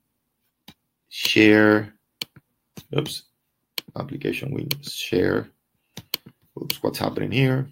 share, 1.08 1.94
Oops. 2.96 3.22
Application 3.96 4.52
windows 4.52 4.92
share. 4.92 5.50
Oops, 6.60 6.82
what's 6.82 6.98
happening 6.98 7.30
here? 7.30 7.68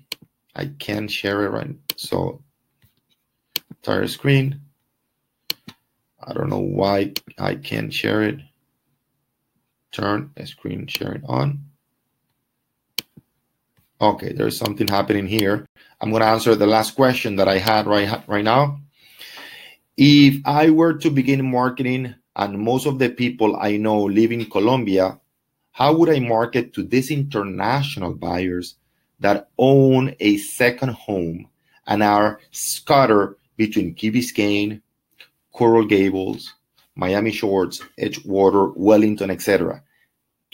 I 0.54 0.66
can't 0.78 1.10
share 1.10 1.44
it 1.44 1.50
right. 1.50 1.74
So 1.96 2.42
entire 3.70 4.06
screen. 4.08 4.60
I 6.20 6.32
don't 6.32 6.50
know 6.50 6.58
why 6.58 7.14
I 7.38 7.54
can't 7.54 7.92
share 7.92 8.22
it. 8.22 8.40
Turn 9.92 10.30
screen 10.44 10.86
sharing 10.86 11.24
on. 11.24 11.64
Okay, 14.00 14.32
there's 14.32 14.56
something 14.56 14.86
happening 14.86 15.26
here. 15.26 15.66
I'm 16.00 16.10
going 16.10 16.20
to 16.20 16.28
answer 16.28 16.54
the 16.54 16.66
last 16.66 16.94
question 16.94 17.36
that 17.36 17.48
I 17.48 17.58
had 17.58 17.86
right, 17.86 18.22
right 18.28 18.44
now. 18.44 18.80
If 19.96 20.40
I 20.44 20.70
were 20.70 20.94
to 20.94 21.10
begin 21.10 21.50
marketing 21.50 22.14
and 22.38 22.58
most 22.58 22.86
of 22.86 22.98
the 22.98 23.10
people 23.10 23.56
I 23.56 23.76
know 23.76 24.04
live 24.04 24.30
in 24.30 24.46
Colombia, 24.46 25.20
how 25.72 25.94
would 25.96 26.08
I 26.08 26.20
market 26.20 26.72
to 26.74 26.84
these 26.84 27.10
international 27.10 28.14
buyers 28.14 28.76
that 29.20 29.50
own 29.58 30.14
a 30.20 30.36
second 30.38 30.90
home 30.90 31.48
and 31.86 32.02
are 32.02 32.40
scattered 32.52 33.36
between 33.56 33.94
Key 33.94 34.12
Biscayne, 34.12 34.80
Coral 35.52 35.84
Gables, 35.84 36.54
Miami 36.94 37.32
Shores, 37.32 37.82
Edgewater, 37.98 38.72
Wellington, 38.76 39.30
etc. 39.30 39.82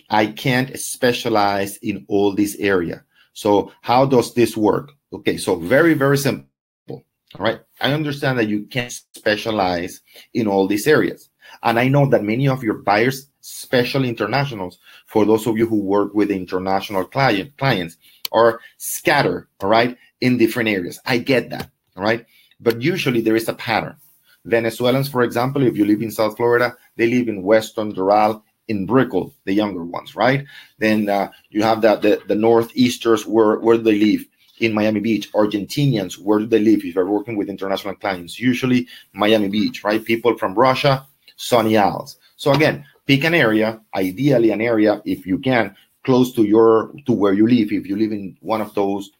I 0.09 0.27
can't 0.27 0.79
specialize 0.79 1.77
in 1.79 2.07
all 2.09 2.35
this 2.35 2.57
area. 2.57 3.05
So 3.35 3.73
how 3.83 4.07
does 4.07 4.33
this 4.33 4.57
work? 4.57 4.93
Okay, 5.13 5.37
so 5.37 5.57
very, 5.57 5.93
very 5.95 6.17
simple. 6.17 6.49
All 6.89 7.45
right. 7.45 7.61
I 7.81 7.93
understand 7.93 8.39
that 8.39 8.49
you 8.49 8.65
can't 8.67 8.93
specialize 8.93 10.01
in 10.33 10.47
all 10.47 10.67
these 10.67 10.87
areas. 10.87 11.29
And 11.63 11.79
I 11.79 11.89
know 11.89 12.09
that 12.11 12.25
many 12.25 12.49
of 12.49 12.63
your 12.63 12.75
buyers, 12.75 13.29
especially 13.43 14.09
internationals, 14.09 14.79
for 15.07 15.25
those 15.25 15.47
of 15.47 15.57
you 15.57 15.67
who 15.67 15.81
work 15.81 16.15
with 16.15 16.31
international 16.31 17.05
client 17.05 17.57
clients, 17.59 17.97
are 18.33 18.61
scattered, 18.79 19.49
all 19.61 19.69
right, 19.69 19.97
in 20.21 20.39
different 20.39 20.69
areas. 20.69 20.99
I 21.07 21.19
get 21.19 21.51
that, 21.51 21.71
all 21.97 22.03
right. 22.03 22.25
But 22.61 22.83
usually 22.83 23.21
there 23.21 23.37
is 23.37 23.49
a 23.49 23.55
pattern. 23.55 23.97
Venezuelans, 24.45 25.09
for 25.09 25.23
example, 25.23 25.63
if 25.67 25.77
you 25.77 25.85
live 25.85 26.03
in 26.03 26.11
South 26.11 26.37
Florida, 26.37 26.77
they 26.97 27.07
live 27.07 27.29
in 27.29 27.43
Weston, 27.43 27.95
Doral, 27.95 28.43
in 28.69 28.87
Brickell, 28.87 29.35
the 29.45 29.53
younger 29.53 29.85
ones, 29.85 30.17
right? 30.17 30.47
Then 30.79 31.09
uh, 31.09 31.31
you 31.51 31.63
have 31.63 31.83
that 31.83 32.03
the, 32.03 32.23
the 32.27 32.35
northeasters 32.35 33.27
where 33.27 33.59
where 33.59 33.79
they 33.79 33.99
live? 33.99 34.25
In 34.61 34.73
Miami 34.73 35.01
Beach, 35.01 35.33
Argentinians, 35.33 36.17
where 36.17 36.39
do 36.39 36.47
they 36.47 36.61
live? 36.61 36.85
If 36.85 36.95
you're 36.95 37.11
working 37.11 37.37
with 37.37 37.49
international 37.49 37.97
clients, 37.97 38.39
usually 38.39 38.87
Miami 39.13 39.49
Beach, 39.49 39.83
right? 39.83 40.05
People 40.05 40.39
from 40.39 40.55
Russia, 40.55 41.05
Sunny 41.37 41.77
Isles. 41.77 42.19
So 42.37 42.53
again, 42.53 42.85
pick 43.07 43.25
an 43.25 43.35
area, 43.35 43.81
ideally 43.95 44.51
an 44.51 44.61
area 44.61 45.03
if 45.05 45.27
you 45.27 45.39
can, 45.39 45.75
close 46.05 46.33
to 46.35 46.45
your 46.45 46.93
to 47.07 47.13
where 47.13 47.33
you 47.33 47.47
live. 47.47 47.73
If 47.73 47.87
you 47.87 47.97
live 47.97 48.13
in 48.13 48.37
one 48.41 48.61
of 48.61 48.75
those 48.75 49.11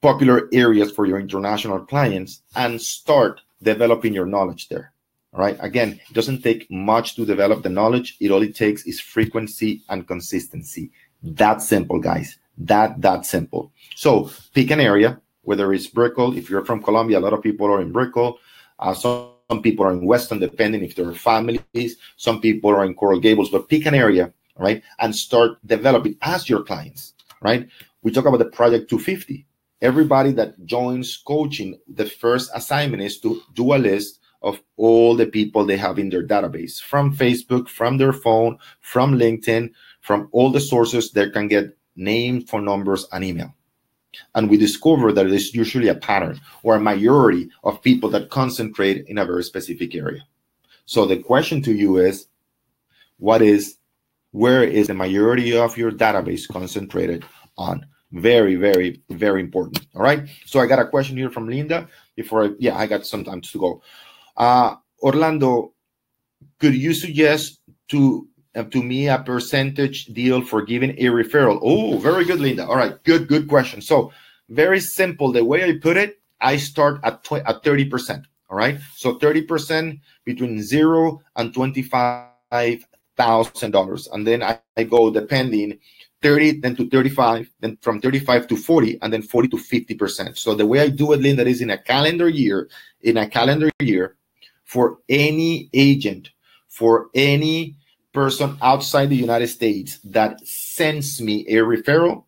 popular 0.00 0.48
areas 0.52 0.92
for 0.92 1.06
your 1.06 1.18
international 1.18 1.80
clients 1.80 2.42
and 2.54 2.80
start 2.80 3.40
developing 3.62 4.14
your 4.14 4.26
knowledge 4.26 4.68
there. 4.68 4.92
All 5.32 5.40
right. 5.40 5.56
Again, 5.60 6.00
it 6.08 6.14
doesn't 6.14 6.42
take 6.42 6.70
much 6.70 7.16
to 7.16 7.26
develop 7.26 7.62
the 7.62 7.68
knowledge. 7.68 8.16
It 8.20 8.30
all 8.30 8.42
it 8.42 8.56
takes 8.56 8.86
is 8.86 9.00
frequency 9.00 9.82
and 9.88 10.06
consistency. 10.06 10.90
That 11.22 11.60
simple, 11.60 11.98
guys. 11.98 12.38
That 12.56 13.00
that 13.02 13.26
simple. 13.26 13.72
So 13.96 14.30
pick 14.54 14.70
an 14.70 14.80
area, 14.80 15.20
whether 15.42 15.72
it's 15.72 15.88
Brickell. 15.88 16.36
If 16.36 16.48
you're 16.48 16.64
from 16.64 16.82
Colombia, 16.82 17.18
a 17.18 17.20
lot 17.20 17.34
of 17.34 17.42
people 17.42 17.66
are 17.66 17.82
in 17.82 17.92
Brickell. 17.92 18.38
Uh, 18.78 18.94
some 18.94 19.35
people 19.62 19.86
are 19.86 19.92
in 19.92 20.04
Weston, 20.04 20.38
depending 20.38 20.82
if 20.82 20.94
they're 20.94 21.12
families. 21.12 21.96
Some 22.16 22.40
people 22.40 22.70
are 22.70 22.84
in 22.84 22.94
Coral 22.94 23.20
Gables, 23.20 23.50
but 23.50 23.68
pick 23.68 23.86
an 23.86 23.94
area, 23.94 24.32
right, 24.56 24.82
and 24.98 25.14
start 25.14 25.58
developing. 25.64 26.16
Ask 26.22 26.48
your 26.48 26.62
clients, 26.62 27.14
right. 27.40 27.68
We 28.02 28.10
talk 28.10 28.26
about 28.26 28.38
the 28.38 28.46
Project 28.46 28.90
250. 28.90 29.46
Everybody 29.82 30.32
that 30.32 30.64
joins 30.64 31.16
coaching, 31.16 31.78
the 31.86 32.06
first 32.06 32.50
assignment 32.54 33.02
is 33.02 33.20
to 33.20 33.42
do 33.54 33.74
a 33.74 33.78
list 33.78 34.20
of 34.42 34.60
all 34.76 35.14
the 35.16 35.26
people 35.26 35.64
they 35.64 35.76
have 35.76 35.98
in 35.98 36.08
their 36.08 36.26
database 36.26 36.80
from 36.80 37.14
Facebook, 37.14 37.68
from 37.68 37.98
their 37.98 38.12
phone, 38.12 38.58
from 38.80 39.18
LinkedIn, 39.18 39.70
from 40.00 40.28
all 40.32 40.50
the 40.50 40.60
sources 40.60 41.10
they 41.10 41.30
can 41.30 41.48
get 41.48 41.76
name, 41.96 42.42
phone 42.42 42.64
numbers, 42.64 43.06
and 43.12 43.24
email. 43.24 43.55
And 44.34 44.50
we 44.50 44.56
discover 44.56 45.12
that 45.12 45.28
there's 45.28 45.54
usually 45.54 45.88
a 45.88 45.94
pattern 45.94 46.40
or 46.62 46.76
a 46.76 46.80
majority 46.80 47.48
of 47.64 47.82
people 47.82 48.10
that 48.10 48.30
concentrate 48.30 49.06
in 49.08 49.18
a 49.18 49.26
very 49.26 49.44
specific 49.44 49.94
area. 49.94 50.24
So 50.86 51.04
the 51.06 51.18
question 51.18 51.62
to 51.62 51.72
you 51.72 51.98
is 51.98 52.28
what 53.18 53.42
is 53.42 53.78
where 54.32 54.62
is 54.62 54.88
the 54.88 54.94
majority 54.94 55.56
of 55.56 55.76
your 55.76 55.90
database 55.90 56.46
concentrated 56.46 57.24
on? 57.56 57.86
Very, 58.12 58.54
very, 58.54 59.02
very 59.10 59.40
important. 59.40 59.86
All 59.94 60.02
right. 60.02 60.28
So 60.44 60.60
I 60.60 60.66
got 60.66 60.78
a 60.78 60.86
question 60.86 61.16
here 61.16 61.30
from 61.30 61.48
Linda 61.48 61.88
before 62.14 62.44
I, 62.44 62.50
yeah, 62.58 62.76
I 62.76 62.86
got 62.86 63.06
some 63.06 63.24
time 63.24 63.40
to 63.40 63.58
go. 63.58 63.82
Uh, 64.36 64.76
Orlando, 65.02 65.72
could 66.58 66.74
you 66.74 66.94
suggest 66.94 67.60
to 67.88 68.28
Uh, 68.56 68.64
to 68.64 68.82
me 68.82 69.08
a 69.08 69.18
percentage 69.18 70.06
deal 70.06 70.40
for 70.40 70.62
giving 70.62 70.90
a 70.92 71.04
referral? 71.04 71.58
Oh, 71.62 71.98
very 71.98 72.24
good, 72.24 72.40
Linda. 72.40 72.66
All 72.66 72.76
right, 72.76 73.02
good, 73.04 73.28
good 73.28 73.48
question. 73.48 73.80
So 73.80 74.12
very 74.48 74.80
simple. 74.80 75.30
The 75.32 75.44
way 75.44 75.64
I 75.64 75.78
put 75.78 75.96
it, 75.96 76.20
I 76.40 76.56
start 76.56 77.00
at 77.04 77.22
tw- 77.24 77.44
at 77.44 77.62
thirty 77.62 77.84
percent. 77.84 78.26
All 78.48 78.56
right, 78.56 78.78
so 78.94 79.18
thirty 79.18 79.42
percent 79.42 80.00
between 80.24 80.62
zero 80.62 81.20
and 81.36 81.52
twenty 81.52 81.82
five 81.82 82.86
thousand 83.16 83.72
dollars, 83.72 84.08
and 84.12 84.26
then 84.26 84.42
I, 84.42 84.60
I 84.76 84.84
go 84.84 85.10
depending 85.10 85.78
30 86.22 86.60
then 86.60 86.74
to 86.74 86.88
35 86.88 87.50
then 87.60 87.76
from 87.82 88.00
35 88.00 88.48
to 88.48 88.56
40 88.56 88.98
and 89.02 89.12
then 89.12 89.20
40 89.20 89.48
to 89.48 89.58
50 89.58 89.94
percent 89.94 90.38
so 90.38 90.54
the 90.54 90.64
way 90.64 90.80
i 90.80 90.88
do 90.88 91.12
it 91.12 91.20
linda 91.20 91.46
is 91.46 91.60
in 91.60 91.68
a 91.68 91.76
calendar 91.76 92.26
year 92.26 92.70
in 93.02 93.18
a 93.18 93.28
calendar 93.28 93.70
year 93.80 94.16
for 94.66 94.98
any 95.08 95.70
agent, 95.72 96.30
for 96.68 97.08
any 97.14 97.76
person 98.16 98.56
outside 98.62 99.10
the 99.10 99.24
United 99.28 99.48
States 99.48 100.00
that 100.02 100.40
sends 100.40 101.20
me 101.20 101.46
a 101.48 101.56
referral, 101.56 102.24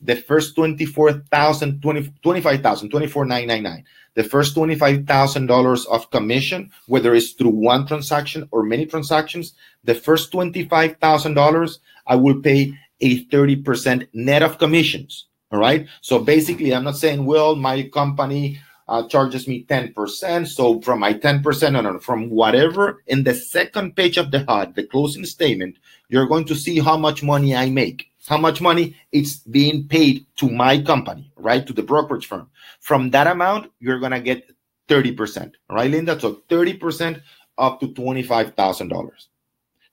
the 0.00 0.16
first 0.16 0.56
24,000, 0.56 1.80
20, 1.80 2.12
25,000, 2.24 2.90
24,999, 2.90 3.84
the 4.14 4.24
first 4.24 4.56
$25,000 4.56 5.86
of 5.86 6.10
commission, 6.10 6.70
whether 6.86 7.14
it's 7.14 7.34
through 7.34 7.54
one 7.54 7.86
transaction 7.86 8.48
or 8.50 8.64
many 8.64 8.84
transactions, 8.84 9.54
the 9.84 9.94
first 9.94 10.32
$25,000, 10.32 11.78
I 12.08 12.16
will 12.16 12.40
pay 12.40 12.74
a 13.00 13.24
30% 13.26 14.08
net 14.12 14.42
of 14.42 14.58
commissions. 14.58 15.26
All 15.52 15.60
right. 15.60 15.86
So 16.00 16.18
basically, 16.18 16.74
I'm 16.74 16.84
not 16.84 16.96
saying, 16.96 17.24
well, 17.24 17.54
my 17.54 17.84
company 17.94 18.60
uh, 18.88 19.06
charges 19.08 19.46
me 19.46 19.64
10%. 19.64 20.46
So 20.48 20.80
from 20.80 21.00
my 21.00 21.14
10%, 21.14 21.72
no, 21.72 21.80
no, 21.80 21.98
from 21.98 22.30
whatever 22.30 23.02
in 23.06 23.24
the 23.24 23.34
second 23.34 23.96
page 23.96 24.16
of 24.16 24.30
the 24.30 24.44
HUD, 24.48 24.74
the 24.74 24.84
closing 24.84 25.24
statement, 25.26 25.76
you're 26.08 26.26
going 26.26 26.46
to 26.46 26.54
see 26.54 26.78
how 26.78 26.96
much 26.96 27.22
money 27.22 27.54
I 27.54 27.68
make, 27.70 28.10
how 28.26 28.38
much 28.38 28.60
money 28.60 28.96
it's 29.12 29.36
being 29.36 29.86
paid 29.86 30.26
to 30.36 30.48
my 30.48 30.80
company, 30.80 31.30
right? 31.36 31.66
To 31.66 31.72
the 31.72 31.82
brokerage 31.82 32.26
firm. 32.26 32.48
From 32.80 33.10
that 33.10 33.26
amount, 33.26 33.70
you're 33.78 34.00
going 34.00 34.12
to 34.12 34.20
get 34.20 34.50
30%, 34.88 35.52
right, 35.70 35.90
Linda? 35.90 36.18
So 36.18 36.42
30% 36.48 37.20
up 37.58 37.80
to 37.80 37.88
$25,000. 37.88 39.10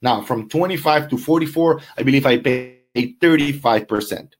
Now, 0.00 0.22
from 0.22 0.48
25 0.48 1.10
to 1.10 1.18
44, 1.18 1.80
I 1.98 2.02
believe 2.02 2.26
I 2.26 2.38
pay 2.38 2.76
35%. 2.96 4.30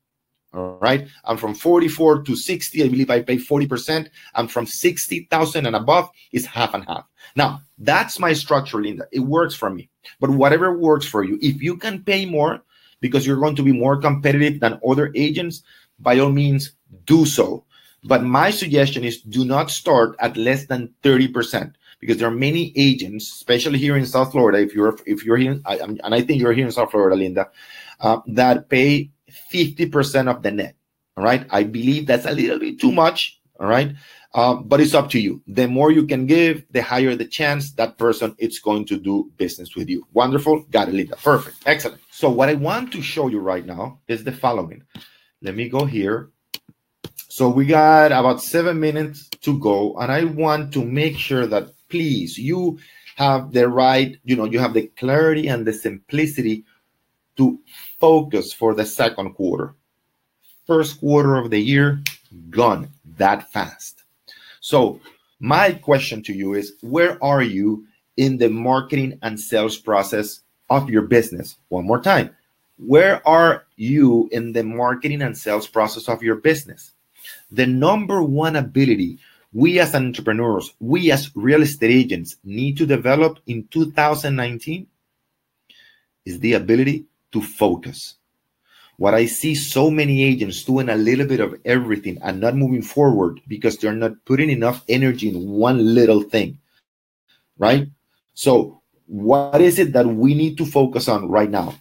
All 0.55 0.79
right. 0.81 1.07
I'm 1.25 1.37
from 1.37 1.55
44 1.55 2.23
to 2.23 2.37
60. 2.37 2.83
I 2.83 2.89
believe 2.89 3.11
I 3.11 3.23
pay 3.23 3.37
40%. 3.37 4.09
I'm 4.35 4.49
from 4.49 4.67
60,000 4.67 5.67
and 5.67 5.77
above 5.77 6.09
is 6.33 6.47
half 6.47 6.73
and 6.75 6.85
half. 6.87 7.05
Now, 7.35 7.61
that's 7.79 8.19
my 8.19 8.33
structure, 8.33 8.81
Linda. 8.81 9.07
It 9.13 9.21
works 9.21 9.55
for 9.55 9.71
me. 9.71 9.91
But 10.21 10.31
whatever 10.31 10.79
works 10.79 11.07
for 11.07 11.25
you, 11.25 11.39
if 11.43 11.61
you 11.61 11.77
can 11.77 12.03
pay 12.03 12.25
more 12.25 12.63
because 13.01 13.27
you're 13.27 13.41
going 13.41 13.57
to 13.57 13.63
be 13.63 13.73
more 13.73 14.01
competitive 14.01 14.61
than 14.61 14.81
other 14.89 15.13
agents, 15.15 15.63
by 15.99 16.19
all 16.19 16.31
means, 16.31 16.73
do 17.05 17.27
so. 17.27 17.65
But 18.05 18.23
my 18.23 18.51
suggestion 18.51 19.05
is 19.05 19.21
do 19.21 19.45
not 19.45 19.71
start 19.71 20.17
at 20.21 20.37
less 20.37 20.67
than 20.67 20.95
30% 21.03 21.75
because 22.01 22.19
there 22.19 22.29
are 22.29 22.35
many 22.35 22.73
agents, 22.77 23.33
especially 23.33 23.79
here 23.79 23.97
in 23.97 24.07
South 24.07 24.33
Florida. 24.33 24.59
If 24.59 24.75
you're 24.75 24.97
if 25.07 25.25
you're 25.25 25.37
here, 25.37 25.61
I, 25.65 25.77
and 25.77 26.01
I 26.15 26.21
think 26.21 26.41
you're 26.41 26.53
here 26.53 26.67
in 26.67 26.73
South 26.73 26.91
Florida, 26.91 27.17
Linda, 27.17 27.51
uh, 28.01 28.21
that 28.29 28.69
pay 28.69 29.11
50% 29.53 30.29
of 30.29 30.43
the 30.43 30.51
net. 30.51 30.77
All 31.17 31.25
right. 31.25 31.47
I 31.51 31.63
believe 31.63 32.07
that's 32.07 32.27
a 32.27 32.33
little 32.33 32.59
bit 32.59 32.81
too 32.81 32.93
much. 32.93 33.41
All 33.59 33.67
right. 33.67 33.95
Um, 34.35 34.65
but 34.69 34.83
it's 34.83 34.93
up 34.93 35.09
to 35.11 35.19
you. 35.19 35.43
The 35.47 35.67
more 35.67 35.91
you 35.91 36.07
can 36.07 36.27
give, 36.27 36.65
the 36.71 36.83
higher 36.83 37.17
the 37.17 37.25
chance 37.25 37.73
that 37.73 37.97
person 37.97 38.35
is 38.39 38.59
going 38.59 38.85
to 38.87 38.99
do 38.99 39.31
business 39.39 39.75
with 39.75 39.89
you. 39.89 40.07
Wonderful. 40.13 40.65
Got 40.71 40.89
it, 40.89 40.95
Linda. 40.95 41.17
Perfect. 41.17 41.57
Excellent. 41.65 42.03
So, 42.11 42.29
what 42.29 42.51
I 42.51 42.55
want 42.55 42.93
to 42.93 43.01
show 43.01 43.29
you 43.29 43.39
right 43.39 43.65
now 43.65 44.01
is 44.09 44.25
the 44.25 44.33
following. 44.33 44.83
Let 45.41 45.55
me 45.55 45.71
go 45.71 45.87
here. 45.87 46.31
So, 47.29 47.49
we 47.49 47.65
got 47.65 48.13
about 48.13 48.43
seven 48.43 48.79
minutes 48.79 49.29
to 49.41 49.59
go, 49.59 49.97
and 49.99 50.13
I 50.13 50.25
want 50.25 50.73
to 50.75 50.85
make 50.85 51.17
sure 51.17 51.47
that 51.47 51.71
please 51.89 52.37
you 52.37 52.79
have 53.17 53.53
the 53.53 53.69
right, 53.69 54.19
you 54.25 54.37
know, 54.37 54.45
you 54.45 54.59
have 54.59 54.75
the 54.75 54.89
clarity 54.99 55.49
and 55.49 55.67
the 55.67 55.73
simplicity 55.73 56.65
to 57.39 57.59
focus 57.99 58.53
for 58.53 58.75
the 58.75 58.85
second 58.85 59.35
quarter. 59.35 59.75
First 60.67 61.01
quarter 61.01 61.37
of 61.37 61.51
the 61.51 61.61
year, 61.61 62.01
gone 62.51 62.89
that 63.17 63.51
fast. 63.53 64.03
So, 64.61 65.01
my 65.39 65.73
question 65.73 66.23
to 66.25 66.33
you 66.33 66.55
is 66.55 66.75
where 66.81 67.23
are 67.23 67.43
you 67.43 67.87
in 68.17 68.39
the 68.39 68.49
marketing 68.49 69.19
and 69.23 69.39
sales 69.39 69.77
process 69.77 70.41
of 70.71 70.91
your 70.91 71.03
business? 71.03 71.57
One 71.69 71.87
more 71.87 72.01
time. 72.01 72.35
Where 72.79 73.27
are 73.27 73.67
you 73.77 74.29
in 74.33 74.53
the 74.53 74.65
marketing 74.65 75.23
and 75.23 75.37
sales 75.37 75.69
process 75.69 76.09
of 76.09 76.23
your 76.23 76.37
business? 76.37 76.93
The 77.51 77.67
number 77.67 78.23
one 78.23 78.57
ability 78.57 79.19
we 79.57 79.81
as 79.81 79.95
entrepreneurs, 79.95 80.75
we 80.81 81.11
as 81.11 81.35
real 81.35 81.63
estate 81.63 81.91
agents 81.91 82.37
need 82.45 82.77
to 82.77 82.85
develop 82.85 83.39
in 83.47 83.67
2019 83.71 84.87
is 86.27 86.41
the 86.41 86.53
ability 86.53 87.07
to 87.37 87.43
focus. 87.43 88.17
What 88.97 89.13
I 89.13 89.27
see 89.27 89.55
so 89.55 89.91
many 89.91 90.25
agents 90.25 90.65
doing 90.65 90.89
a 90.89 90.97
little 90.97 91.27
bit 91.27 91.41
of 91.41 91.61
everything 91.67 92.19
and 92.23 92.41
not 92.41 92.57
moving 92.57 92.81
forward 92.81 93.41
because 93.47 93.77
they're 93.77 93.93
not 93.93 94.25
putting 94.25 94.49
enough 94.49 94.83
energy 94.89 95.29
in 95.29 95.51
one 95.51 95.95
little 95.95 96.23
thing, 96.23 96.59
right? 97.59 97.89
So, 98.33 98.81
what 99.07 99.61
is 99.61 99.79
it 99.79 99.93
that 99.93 100.07
we 100.07 100.35
need 100.35 100.57
to 100.59 100.65
focus 100.65 101.09
on 101.09 101.29
right 101.29 101.51
now? 101.51 101.75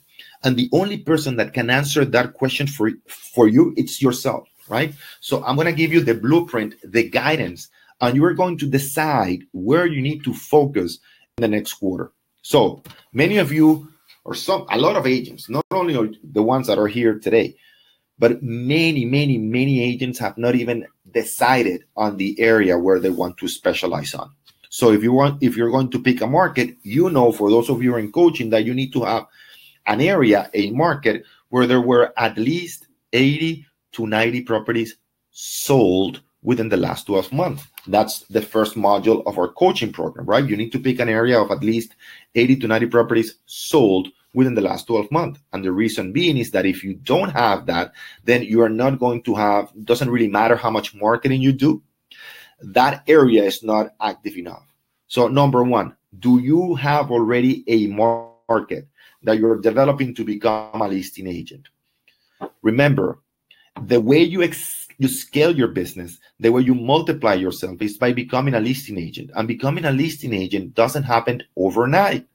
And 0.43 0.57
the 0.57 0.69
only 0.73 0.97
person 0.97 1.37
that 1.37 1.53
can 1.53 1.69
answer 1.69 2.03
that 2.03 2.33
question 2.33 2.67
for, 2.67 2.91
for 3.07 3.47
you, 3.47 3.73
it's 3.77 4.01
yourself, 4.01 4.49
right? 4.67 4.93
So, 5.21 5.41
I'm 5.45 5.55
going 5.55 5.71
to 5.71 5.81
give 5.81 5.93
you 5.93 6.01
the 6.01 6.15
blueprint, 6.15 6.75
the 6.83 7.09
guidance, 7.09 7.69
and 8.01 8.17
you 8.17 8.25
are 8.25 8.33
going 8.33 8.57
to 8.57 8.67
decide 8.67 9.43
where 9.53 9.85
you 9.85 10.01
need 10.01 10.25
to 10.25 10.33
focus 10.33 10.99
in 11.37 11.43
the 11.43 11.47
next 11.47 11.75
quarter. 11.75 12.11
So, 12.41 12.83
many 13.13 13.37
of 13.37 13.53
you 13.53 13.94
or 14.25 14.33
some 14.33 14.65
a 14.69 14.77
lot 14.77 14.97
of 14.97 15.07
agents, 15.07 15.49
not 15.49 15.63
only 15.71 16.19
the 16.23 16.43
ones 16.43 16.67
that 16.67 16.79
are 16.79 16.87
here 16.87 17.17
today, 17.19 17.55
but 18.17 18.41
many, 18.41 19.05
many, 19.05 19.37
many 19.37 19.81
agents 19.81 20.19
have 20.19 20.37
not 20.37 20.55
even 20.55 20.85
decided 21.11 21.83
on 21.95 22.17
the 22.17 22.39
area 22.39 22.77
where 22.77 22.99
they 22.99 23.09
want 23.09 23.37
to 23.37 23.47
specialize 23.47 24.13
on. 24.13 24.31
So 24.69 24.91
if 24.91 25.03
you 25.03 25.13
want, 25.13 25.41
if 25.41 25.55
you're 25.55 25.71
going 25.71 25.89
to 25.91 26.01
pick 26.01 26.21
a 26.21 26.27
market, 26.27 26.75
you 26.81 27.09
know, 27.09 27.31
for 27.31 27.49
those 27.49 27.69
of 27.69 27.81
you 27.81 27.95
in 27.95 28.11
coaching, 28.11 28.49
that 28.49 28.65
you 28.65 28.73
need 28.73 28.91
to 28.93 29.03
have 29.03 29.25
an 29.85 30.01
area, 30.01 30.49
a 30.53 30.71
market 30.71 31.23
where 31.49 31.67
there 31.67 31.81
were 31.81 32.13
at 32.17 32.37
least 32.37 32.87
80 33.13 33.65
to 33.93 34.07
90 34.07 34.41
properties 34.41 34.97
sold 35.31 36.21
within 36.41 36.69
the 36.69 36.77
last 36.77 37.05
12 37.07 37.31
months. 37.31 37.65
That's 37.87 38.19
the 38.21 38.41
first 38.41 38.75
module 38.75 39.25
of 39.25 39.37
our 39.37 39.49
coaching 39.49 39.91
program, 39.91 40.25
right? 40.25 40.47
You 40.47 40.57
need 40.57 40.71
to 40.71 40.79
pick 40.79 40.99
an 40.99 41.09
area 41.09 41.39
of 41.39 41.51
at 41.51 41.63
least 41.63 41.95
80 42.35 42.57
to 42.57 42.67
90 42.67 42.87
properties 42.87 43.35
sold 43.45 44.09
within 44.35 44.53
the 44.53 44.61
last 44.61 44.85
12 44.85 45.11
months. 45.11 45.39
And 45.53 45.63
the 45.63 45.71
reason 45.71 46.11
being 46.11 46.37
is 46.37 46.51
that 46.51 46.65
if 46.65 46.83
you 46.83 46.93
don't 46.93 47.29
have 47.29 47.65
that, 47.65 47.93
then 48.25 48.43
you 48.43 48.61
are 48.61 48.69
not 48.69 48.99
going 48.99 49.23
to 49.23 49.35
have, 49.35 49.71
doesn't 49.83 50.09
really 50.09 50.27
matter 50.27 50.55
how 50.55 50.69
much 50.69 50.93
marketing 50.93 51.41
you 51.41 51.53
do, 51.53 51.81
that 52.61 53.03
area 53.07 53.43
is 53.43 53.63
not 53.63 53.95
active 54.01 54.37
enough. 54.37 54.65
So, 55.07 55.27
number 55.27 55.63
one, 55.63 55.95
do 56.19 56.39
you 56.39 56.75
have 56.75 57.11
already 57.11 57.63
a 57.67 57.87
market 57.87 58.87
that 59.23 59.39
you're 59.39 59.59
developing 59.59 60.13
to 60.15 60.23
become 60.23 60.81
a 60.81 60.87
listing 60.87 61.27
agent? 61.27 61.67
Remember, 62.61 63.19
the 63.81 64.01
way 64.01 64.21
you 64.21 64.43
ex- 64.43 64.87
you 64.97 65.07
scale 65.07 65.55
your 65.55 65.67
business, 65.67 66.19
the 66.39 66.51
way 66.51 66.61
you 66.61 66.73
multiply 66.73 67.33
yourself 67.33 67.81
is 67.81 67.97
by 67.97 68.13
becoming 68.13 68.53
a 68.53 68.59
listing 68.59 68.97
agent. 68.97 69.31
And 69.35 69.47
becoming 69.47 69.85
a 69.85 69.91
listing 69.91 70.33
agent 70.33 70.73
doesn't 70.73 71.03
happen 71.03 71.43
overnight. 71.57 72.25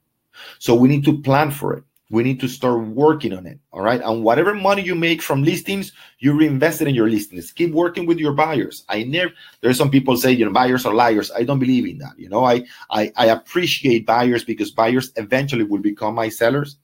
So 0.59 0.75
we 0.75 0.87
need 0.87 1.05
to 1.05 1.21
plan 1.21 1.51
for 1.51 1.77
it. 1.77 1.83
We 2.11 2.23
need 2.23 2.41
to 2.41 2.47
start 2.49 2.85
working 2.87 3.31
on 3.33 3.45
it. 3.47 3.57
All 3.71 3.81
right. 3.81 4.01
And 4.03 4.23
whatever 4.23 4.53
money 4.53 4.81
you 4.81 4.95
make 4.95 5.21
from 5.21 5.43
listings, 5.43 5.93
you 6.19 6.33
reinvest 6.33 6.81
it 6.81 6.89
in 6.89 6.93
your 6.93 7.09
listings. 7.09 7.53
Keep 7.53 7.71
working 7.71 8.05
with 8.05 8.19
your 8.19 8.33
buyers. 8.33 8.83
I 8.89 9.03
never 9.03 9.31
there's 9.61 9.77
some 9.77 9.89
people 9.89 10.17
say, 10.17 10.31
you 10.33 10.45
know, 10.45 10.51
buyers 10.51 10.85
are 10.85 10.93
liars. 10.93 11.31
I 11.31 11.43
don't 11.43 11.59
believe 11.59 11.87
in 11.87 11.99
that. 11.99 12.19
You 12.19 12.29
know, 12.29 12.43
I 12.43 12.65
I, 12.89 13.11
I 13.15 13.27
appreciate 13.27 14.05
buyers 14.05 14.43
because 14.43 14.71
buyers 14.71 15.13
eventually 15.15 15.63
will 15.63 15.81
become 15.81 16.13
my 16.13 16.29
sellers 16.29 16.77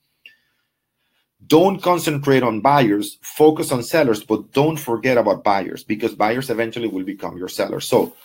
don't 1.46 1.82
concentrate 1.82 2.42
on 2.42 2.62
buyers 2.62 3.20
focus 3.22 3.72
on 3.72 3.84
sellers 3.84 4.24
but 4.24 4.52
don't 4.54 4.78
forget 4.78 5.18
about 5.18 5.44
buyers 5.44 5.84
because 5.84 6.16
buyers 6.16 6.50
eventually 6.50 6.88
will 6.88 7.04
become 7.04 7.38
your 7.38 7.48
sellers 7.48 7.88
so 7.88 8.16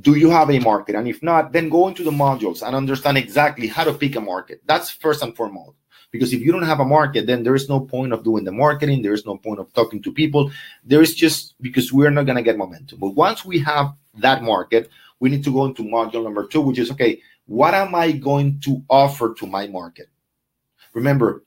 do 0.00 0.14
you 0.14 0.30
have 0.30 0.50
a 0.50 0.58
market 0.60 0.94
and 0.94 1.06
if 1.06 1.22
not 1.22 1.52
then 1.52 1.68
go 1.68 1.86
into 1.86 2.02
the 2.02 2.10
modules 2.10 2.66
and 2.66 2.74
understand 2.74 3.18
exactly 3.18 3.66
how 3.66 3.84
to 3.84 3.92
pick 3.92 4.16
a 4.16 4.20
market 4.20 4.62
that's 4.64 4.90
first 4.90 5.22
and 5.22 5.36
foremost 5.36 5.76
because 6.10 6.32
if 6.32 6.40
you 6.40 6.52
don't 6.52 6.62
have 6.62 6.80
a 6.80 6.84
market 6.84 7.26
then 7.26 7.42
there 7.42 7.54
is 7.54 7.68
no 7.68 7.80
point 7.80 8.12
of 8.12 8.22
doing 8.24 8.44
the 8.44 8.52
marketing 8.52 9.02
there 9.02 9.14
is 9.14 9.26
no 9.26 9.36
point 9.36 9.60
of 9.60 9.72
talking 9.72 10.02
to 10.02 10.12
people 10.12 10.50
there 10.84 11.02
is 11.02 11.14
just 11.14 11.54
because 11.60 11.92
we're 11.92 12.10
not 12.10 12.26
going 12.26 12.36
to 12.36 12.42
get 12.42 12.58
momentum 12.58 12.98
but 12.98 13.10
once 13.10 13.44
we 13.44 13.58
have 13.58 13.92
that 14.14 14.42
market 14.42 14.90
we 15.20 15.28
need 15.28 15.44
to 15.44 15.52
go 15.52 15.64
into 15.64 15.82
module 15.82 16.24
number 16.24 16.46
two 16.46 16.60
which 16.60 16.78
is 16.78 16.90
okay 16.90 17.20
what 17.46 17.74
am 17.74 17.94
i 17.94 18.12
going 18.12 18.58
to 18.60 18.82
offer 18.88 19.34
to 19.34 19.46
my 19.46 19.66
market 19.66 20.08
remember 20.94 21.44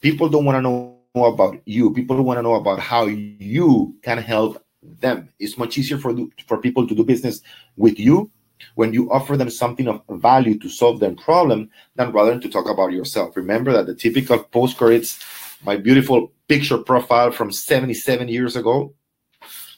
People 0.00 0.28
don't 0.28 0.44
want 0.44 0.56
to 0.56 0.62
know 0.62 1.24
about 1.24 1.60
you. 1.64 1.92
People 1.92 2.22
want 2.22 2.38
to 2.38 2.42
know 2.42 2.54
about 2.54 2.78
how 2.78 3.06
you 3.06 3.96
can 4.02 4.18
help 4.18 4.62
them. 4.82 5.28
It's 5.38 5.58
much 5.58 5.78
easier 5.78 5.98
for 5.98 6.14
for 6.46 6.58
people 6.58 6.86
to 6.86 6.94
do 6.94 7.02
business 7.02 7.40
with 7.76 7.98
you 7.98 8.30
when 8.74 8.92
you 8.92 9.10
offer 9.10 9.36
them 9.36 9.50
something 9.50 9.88
of 9.88 10.02
value 10.08 10.58
to 10.58 10.68
solve 10.68 11.00
their 11.00 11.14
problem 11.14 11.70
than 11.96 12.12
rather 12.12 12.30
than 12.30 12.40
to 12.40 12.48
talk 12.48 12.68
about 12.68 12.92
yourself. 12.92 13.36
Remember 13.36 13.72
that 13.72 13.86
the 13.86 13.94
typical 13.94 14.38
postcard 14.38 14.94
is 14.94 15.18
my 15.64 15.76
beautiful 15.76 16.32
picture 16.48 16.78
profile 16.78 17.30
from 17.30 17.50
77 17.50 18.28
years 18.28 18.56
ago, 18.56 18.94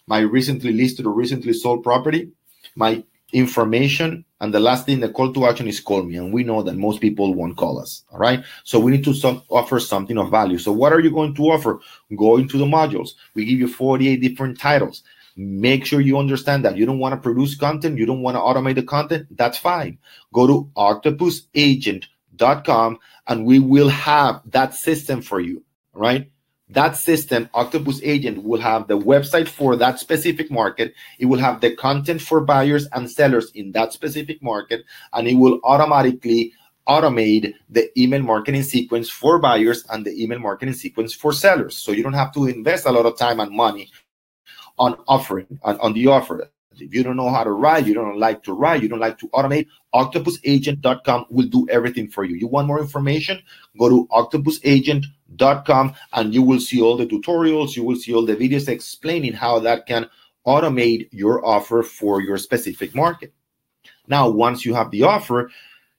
my 0.07 0.21
recently 0.21 0.73
listed 0.73 1.07
or 1.07 1.13
recently 1.13 1.53
sold 1.53 1.83
property, 1.83 2.31
my 2.75 3.03
information 3.33 4.25
and 4.41 4.55
the 4.55 4.61
last 4.61 4.87
thing 4.87 5.01
the 5.01 5.09
call 5.09 5.33
to 5.33 5.47
action 5.47 5.69
is 5.69 5.81
call 5.81 6.03
me 6.03 6.17
and 6.17 6.33
we 6.33 6.43
know 6.43 6.63
that 6.63 6.77
most 6.77 6.99
people 6.99 7.35
won't 7.35 7.59
call 7.59 7.79
us 7.79 8.05
all 8.11 8.19
right? 8.19 8.43
So 8.65 8.79
we 8.79 8.91
need 8.91 9.05
to 9.05 9.43
offer 9.51 9.79
something 9.79 10.17
of 10.17 10.31
value. 10.31 10.57
So 10.59 10.73
what 10.73 10.95
are 10.95 11.01
you 11.01 11.11
going 11.11 11.35
to 11.35 11.43
offer? 11.43 11.81
Go 12.17 12.39
into 12.39 12.57
the 12.57 12.65
modules. 12.65 13.11
We 13.35 13.45
give 13.45 13.59
you 13.59 13.69
48 13.69 14.23
different 14.23 14.59
titles 14.59 15.03
make 15.39 15.87
sure 15.87 16.01
you 16.01 16.19
understand 16.19 16.65
that 16.65 16.77
you 16.77 16.85
don't 16.85 16.99
want 16.99 17.15
to 17.15 17.21
produce 17.21 17.57
content 17.57 17.97
you 17.97 18.05
don't 18.05 18.23
want 18.23 18.35
to 18.35 18.41
automate 18.41 18.75
the 18.75 18.83
content 18.83 19.25
that's 19.37 19.57
fine 19.57 19.97
go 20.33 20.47
to 20.47 20.71
octopusagent.com 20.77 22.99
and 23.29 23.47
we 23.47 23.59
will 23.59 23.89
have 23.89 24.43
that 24.45 24.75
system 24.75 25.23
for 25.23 25.41
you 25.41 25.65
right 25.95 26.31
that 26.71 26.97
system, 26.97 27.49
Octopus 27.55 28.01
Agent, 28.03 28.45
will 28.45 28.61
have 28.61 28.89
the 28.89 28.99
website 28.99 29.49
for 29.49 29.75
that 29.77 29.99
specific 29.99 30.51
market. 30.51 30.95
It 31.19 31.25
will 31.25 31.39
have 31.39 31.63
the 31.63 31.75
content 31.75 32.21
for 32.21 32.43
buyers 32.43 32.87
and 32.93 33.11
sellers 33.11 33.51
in 33.55 33.73
that 33.73 33.95
specific 33.95 34.43
market, 34.43 34.85
and 35.15 35.27
it 35.27 35.35
will 35.35 35.61
automatically 35.65 36.53
automate 36.87 37.55
the 37.71 37.91
email 37.99 38.23
marketing 38.23 38.63
sequence 38.63 39.09
for 39.09 39.39
buyers 39.39 39.85
and 39.91 40.05
the 40.05 40.23
email 40.23 40.39
marketing 40.39 40.75
sequence 40.75 41.15
for 41.15 41.33
sellers. 41.33 41.77
So 41.77 41.93
you 41.93 42.03
don't 42.03 42.15
have 42.15 42.33
to 42.35 42.47
invest 42.47 42.87
a 42.87 42.93
lot 42.93 43.07
of 43.07 43.17
time 43.17 43.41
and 43.41 43.51
money 43.51 43.91
on 44.79 44.99
offering 45.07 45.59
on, 45.63 45.79
on 45.81 45.93
the 45.93 46.07
offer. 46.07 46.51
If 46.81 46.95
you 46.95 47.03
don't 47.03 47.17
know 47.17 47.31
how 47.31 47.45
to 47.45 47.51
write, 47.51 47.87
you 47.87 47.95
don't 47.95 48.19
like 48.19 48.43
to 48.45 48.53
write, 48.53 48.83
you 48.83 48.89
don't 48.89 49.01
like 49.01 49.19
to 49.19 49.29
automate, 49.29 49.67
octopusagent.com 49.95 51.27
will 51.31 51.49
do 51.49 51.67
everything 51.71 52.09
for 52.09 52.25
you. 52.25 52.37
You 52.37 52.47
want 52.47 52.69
more 52.69 52.81
information? 52.81 53.43
Go 53.79 53.89
to 53.89 54.07
octopusagent.com 54.13 55.95
and 56.13 56.35
you 56.35 56.43
will 56.43 56.61
see 56.61 56.81
all 56.81 56.97
the 56.97 57.07
tutorials, 57.07 57.75
you 57.75 57.83
will 57.85 57.97
see 57.97 58.15
all 58.15 58.25
the 58.25 58.37
videos 58.37 58.69
explaining 58.69 59.33
how 59.33 59.59
that 59.61 59.87
can 59.87 60.09
automate 60.47 61.09
your 61.11 61.45
offer 61.45 61.83
for 61.83 62.23
your 62.23 62.39
specific 62.39 62.95
market. 62.95 63.33
Now, 64.07 64.31
once 64.31 64.65
you 64.65 64.75
have 64.75 64.91
the 64.91 65.03
offer, 65.03 65.51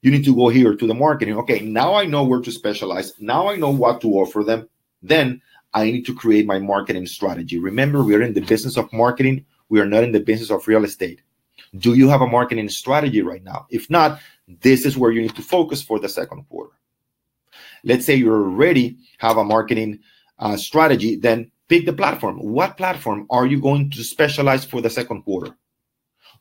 you 0.01 0.11
need 0.11 0.25
to 0.25 0.35
go 0.35 0.49
here 0.49 0.75
to 0.75 0.87
the 0.87 0.93
marketing. 0.93 1.37
Okay, 1.39 1.59
now 1.59 1.93
I 1.93 2.05
know 2.05 2.23
where 2.23 2.41
to 2.41 2.51
specialize. 2.51 3.13
Now 3.19 3.49
I 3.49 3.57
know 3.57 3.69
what 3.69 4.01
to 4.01 4.07
offer 4.13 4.43
them. 4.43 4.69
Then 5.03 5.41
I 5.73 5.85
need 5.85 6.05
to 6.05 6.15
create 6.15 6.45
my 6.45 6.59
marketing 6.59 7.05
strategy. 7.05 7.59
Remember, 7.59 8.03
we're 8.03 8.21
in 8.21 8.33
the 8.33 8.41
business 8.41 8.77
of 8.77 8.91
marketing. 8.91 9.45
We 9.69 9.79
are 9.79 9.85
not 9.85 10.03
in 10.03 10.11
the 10.11 10.19
business 10.19 10.49
of 10.49 10.67
real 10.67 10.83
estate. 10.83 11.21
Do 11.77 11.93
you 11.93 12.09
have 12.09 12.21
a 12.21 12.27
marketing 12.27 12.69
strategy 12.69 13.21
right 13.21 13.43
now? 13.43 13.67
If 13.69 13.89
not, 13.89 14.19
this 14.61 14.85
is 14.85 14.97
where 14.97 15.11
you 15.11 15.21
need 15.21 15.35
to 15.35 15.41
focus 15.43 15.81
for 15.83 15.99
the 15.99 16.09
second 16.09 16.43
quarter. 16.49 16.73
Let's 17.83 18.05
say 18.05 18.15
you 18.15 18.31
already 18.31 18.97
have 19.19 19.37
a 19.37 19.43
marketing 19.43 19.99
uh, 20.39 20.57
strategy, 20.57 21.15
then 21.15 21.51
pick 21.67 21.85
the 21.85 21.93
platform. 21.93 22.39
What 22.39 22.77
platform 22.77 23.27
are 23.29 23.45
you 23.45 23.61
going 23.61 23.91
to 23.91 24.03
specialize 24.03 24.65
for 24.65 24.81
the 24.81 24.89
second 24.89 25.23
quarter? 25.23 25.55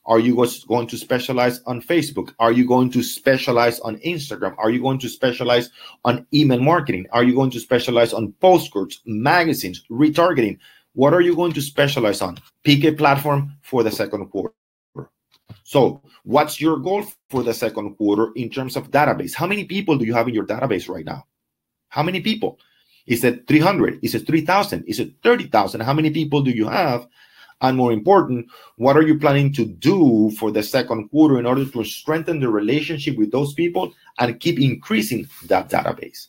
Are 0.09 0.19
you 0.19 0.35
going 0.67 0.87
to 0.87 0.97
specialize 0.97 1.61
on 1.67 1.83
Facebook? 1.83 2.33
Are 2.39 2.51
you 2.51 2.67
going 2.67 2.91
to 2.93 3.03
specialize 3.03 3.79
on 3.81 3.99
Instagram? 3.99 4.55
Are 4.57 4.71
you 4.71 4.81
going 4.81 4.99
to 5.01 5.09
specialize 5.09 5.69
on 6.07 6.27
email 6.33 6.61
marketing? 6.61 7.07
Are 7.13 7.23
you 7.23 7.35
going 7.35 7.51
to 7.51 7.61
specialize 7.61 8.15
on 8.15 8.33
postcards, 8.41 9.03
magazines, 9.05 9.85
retargeting? 9.91 10.59
What 10.95 11.13
are 11.13 11.21
you 11.21 11.37
going 11.37 11.53
to 11.53 11.61
specialize 11.61 12.23
on? 12.23 12.39
Pick 12.65 12.85
a 12.85 12.93
platform 12.93 13.53
for 13.61 13.83
the 13.83 13.91
second 13.91 14.31
quarter. 14.31 14.55
So, 15.65 16.01
what's 16.25 16.59
your 16.59 16.79
goal 16.79 17.05
for 17.29 17.43
the 17.43 17.53
second 17.53 17.97
quarter 17.97 18.33
in 18.35 18.49
terms 18.49 18.77
of 18.77 18.91
database? 18.91 19.35
How 19.35 19.47
many 19.47 19.65
people 19.65 19.99
do 19.99 20.07
you 20.07 20.15
have 20.15 20.27
in 20.27 20.33
your 20.33 20.47
database 20.47 20.89
right 20.89 21.05
now? 21.05 21.27
How 21.91 22.03
many 22.03 22.23
people? 22.23 22.59
Is 23.07 23.25
it 23.25 23.47
300? 23.47 23.99
Is 24.03 24.15
it 24.15 24.27
3,000? 24.27 24.85
Is 24.85 25.01
it 25.01 25.13
30,000? 25.23 25.81
How 25.81 25.93
many 25.93 26.11
people 26.11 26.41
do 26.41 26.51
you 26.51 26.67
have? 26.67 27.07
And 27.61 27.77
more 27.77 27.93
important, 27.93 28.47
what 28.77 28.97
are 28.97 29.03
you 29.03 29.19
planning 29.19 29.53
to 29.55 29.65
do 29.65 30.31
for 30.39 30.53
the 30.53 30.63
second 30.63 31.09
quarter 31.09 31.39
in 31.39 31.47
order 31.47 31.65
to 31.65 31.85
strengthen 31.85 32.39
the 32.39 32.49
relationship 32.49 33.17
with 33.17 33.33
those 33.33 33.53
people 33.55 33.93
and 34.19 34.39
keep 34.39 34.61
increasing 34.61 35.29
that 35.47 35.69
database? 35.69 36.29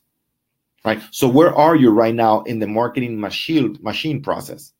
right? 0.86 1.02
So 1.12 1.28
where 1.28 1.54
are 1.54 1.76
you 1.76 1.92
right 1.92 2.16
now 2.16 2.42
in 2.44 2.60
the 2.60 2.68
marketing 2.68 3.20
machine 3.20 3.78
machine 3.82 4.22
process? 4.22 4.74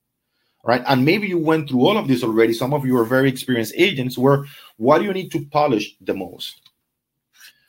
Right. 0.64 0.84
And 0.88 1.06
maybe 1.06 1.28
you 1.28 1.38
went 1.38 1.70
through 1.70 1.86
all 1.86 1.98
of 1.98 2.08
this 2.08 2.22
already. 2.22 2.54
Some 2.54 2.74
of 2.74 2.86
you 2.86 2.98
are 2.98 3.06
very 3.06 3.30
experienced 3.30 3.74
agents 3.78 4.18
where 4.18 4.44
what 4.76 5.00
do 5.00 5.06
you 5.06 5.14
need 5.14 5.32
to 5.32 5.46
polish 5.46 5.96
the 6.02 6.14
most? 6.14 6.62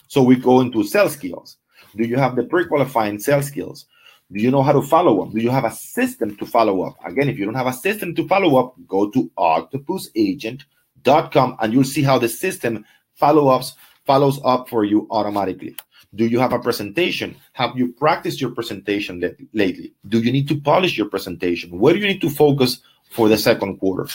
So 0.08 0.22
we 0.22 0.34
go 0.34 0.60
into 0.60 0.82
sales 0.82 1.12
skills. 1.12 1.56
Do 1.96 2.04
you 2.04 2.16
have 2.16 2.34
the 2.34 2.42
pre-qualifying 2.42 3.20
sales 3.20 3.46
skills? 3.46 3.86
Do 4.32 4.40
you 4.40 4.50
know 4.50 4.62
how 4.62 4.72
to 4.72 4.80
follow 4.82 5.22
up? 5.22 5.32
Do 5.32 5.40
you 5.40 5.50
have 5.50 5.64
a 5.64 5.72
system 5.72 6.36
to 6.36 6.46
follow 6.46 6.82
up? 6.82 6.96
Again, 7.04 7.28
if 7.28 7.36
you 7.38 7.44
don't 7.44 7.54
have 7.54 7.66
a 7.66 7.72
system 7.72 8.14
to 8.14 8.28
follow 8.28 8.58
up, 8.58 8.74
go 8.86 9.10
to 9.10 9.30
octopusagent.com 9.36 11.56
and 11.60 11.72
you'll 11.72 11.84
see 11.84 12.02
how 12.02 12.18
the 12.18 12.28
system 12.28 12.84
follow-ups 13.14 13.74
follows 14.06 14.40
up 14.44 14.68
for 14.68 14.84
you 14.84 15.08
automatically. 15.10 15.74
Do 16.14 16.26
you 16.26 16.38
have 16.38 16.52
a 16.52 16.58
presentation? 16.58 17.36
Have 17.52 17.76
you 17.76 17.92
practiced 17.92 18.40
your 18.40 18.50
presentation 18.50 19.20
lately? 19.52 19.94
Do 20.08 20.20
you 20.20 20.32
need 20.32 20.48
to 20.48 20.60
polish 20.60 20.96
your 20.96 21.08
presentation? 21.08 21.78
Where 21.78 21.94
do 21.94 22.00
you 22.00 22.06
need 22.06 22.20
to 22.20 22.30
focus 22.30 22.80
for 23.10 23.28
the 23.28 23.38
second 23.38 23.78
quarter? 23.78 24.08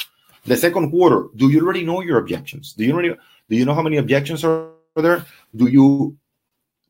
The 0.46 0.56
second 0.56 0.92
quarter, 0.92 1.28
do 1.36 1.50
you 1.50 1.62
already 1.62 1.84
know 1.84 2.02
your 2.02 2.20
objections? 2.20 2.74
Do 2.74 2.86
you 2.86 2.94
already 2.94 3.16
do 3.50 3.56
you 3.56 3.66
know 3.66 3.74
how 3.74 3.82
many 3.82 3.98
objections 3.98 4.44
are 4.44 4.70
there? 4.96 5.26
Do 5.56 5.68
you 5.68 6.18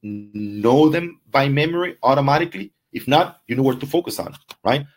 know 0.04 0.90
them 0.90 1.20
by 1.32 1.50
memory 1.50 1.98
automatically? 2.04 2.72
If 2.96 3.10
not, 3.10 3.42
you 3.46 3.56
know 3.56 3.64
where 3.64 3.76
to 3.76 3.86
focus 3.86 4.20
on, 4.20 4.36
right? 4.64 4.88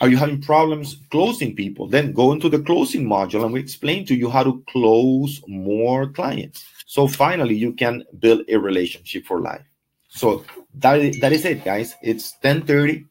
Are 0.00 0.08
you 0.08 0.16
having 0.16 0.40
problems 0.40 0.96
closing 1.10 1.56
people? 1.56 1.88
Then 1.88 2.12
go 2.12 2.30
into 2.30 2.48
the 2.48 2.60
closing 2.60 3.04
module 3.04 3.42
and 3.42 3.52
we 3.52 3.58
explain 3.58 4.06
to 4.06 4.14
you 4.14 4.30
how 4.30 4.44
to 4.44 4.62
close 4.68 5.42
more 5.48 6.06
clients. 6.06 6.64
So 6.86 7.08
finally, 7.08 7.56
you 7.56 7.72
can 7.72 8.04
build 8.20 8.42
a 8.48 8.56
relationship 8.56 9.26
for 9.26 9.40
life. 9.40 9.66
So 10.08 10.44
that, 10.74 11.16
that 11.20 11.32
is 11.32 11.44
it, 11.44 11.64
guys. 11.64 11.96
It's 12.02 12.34
10:30 12.44 13.04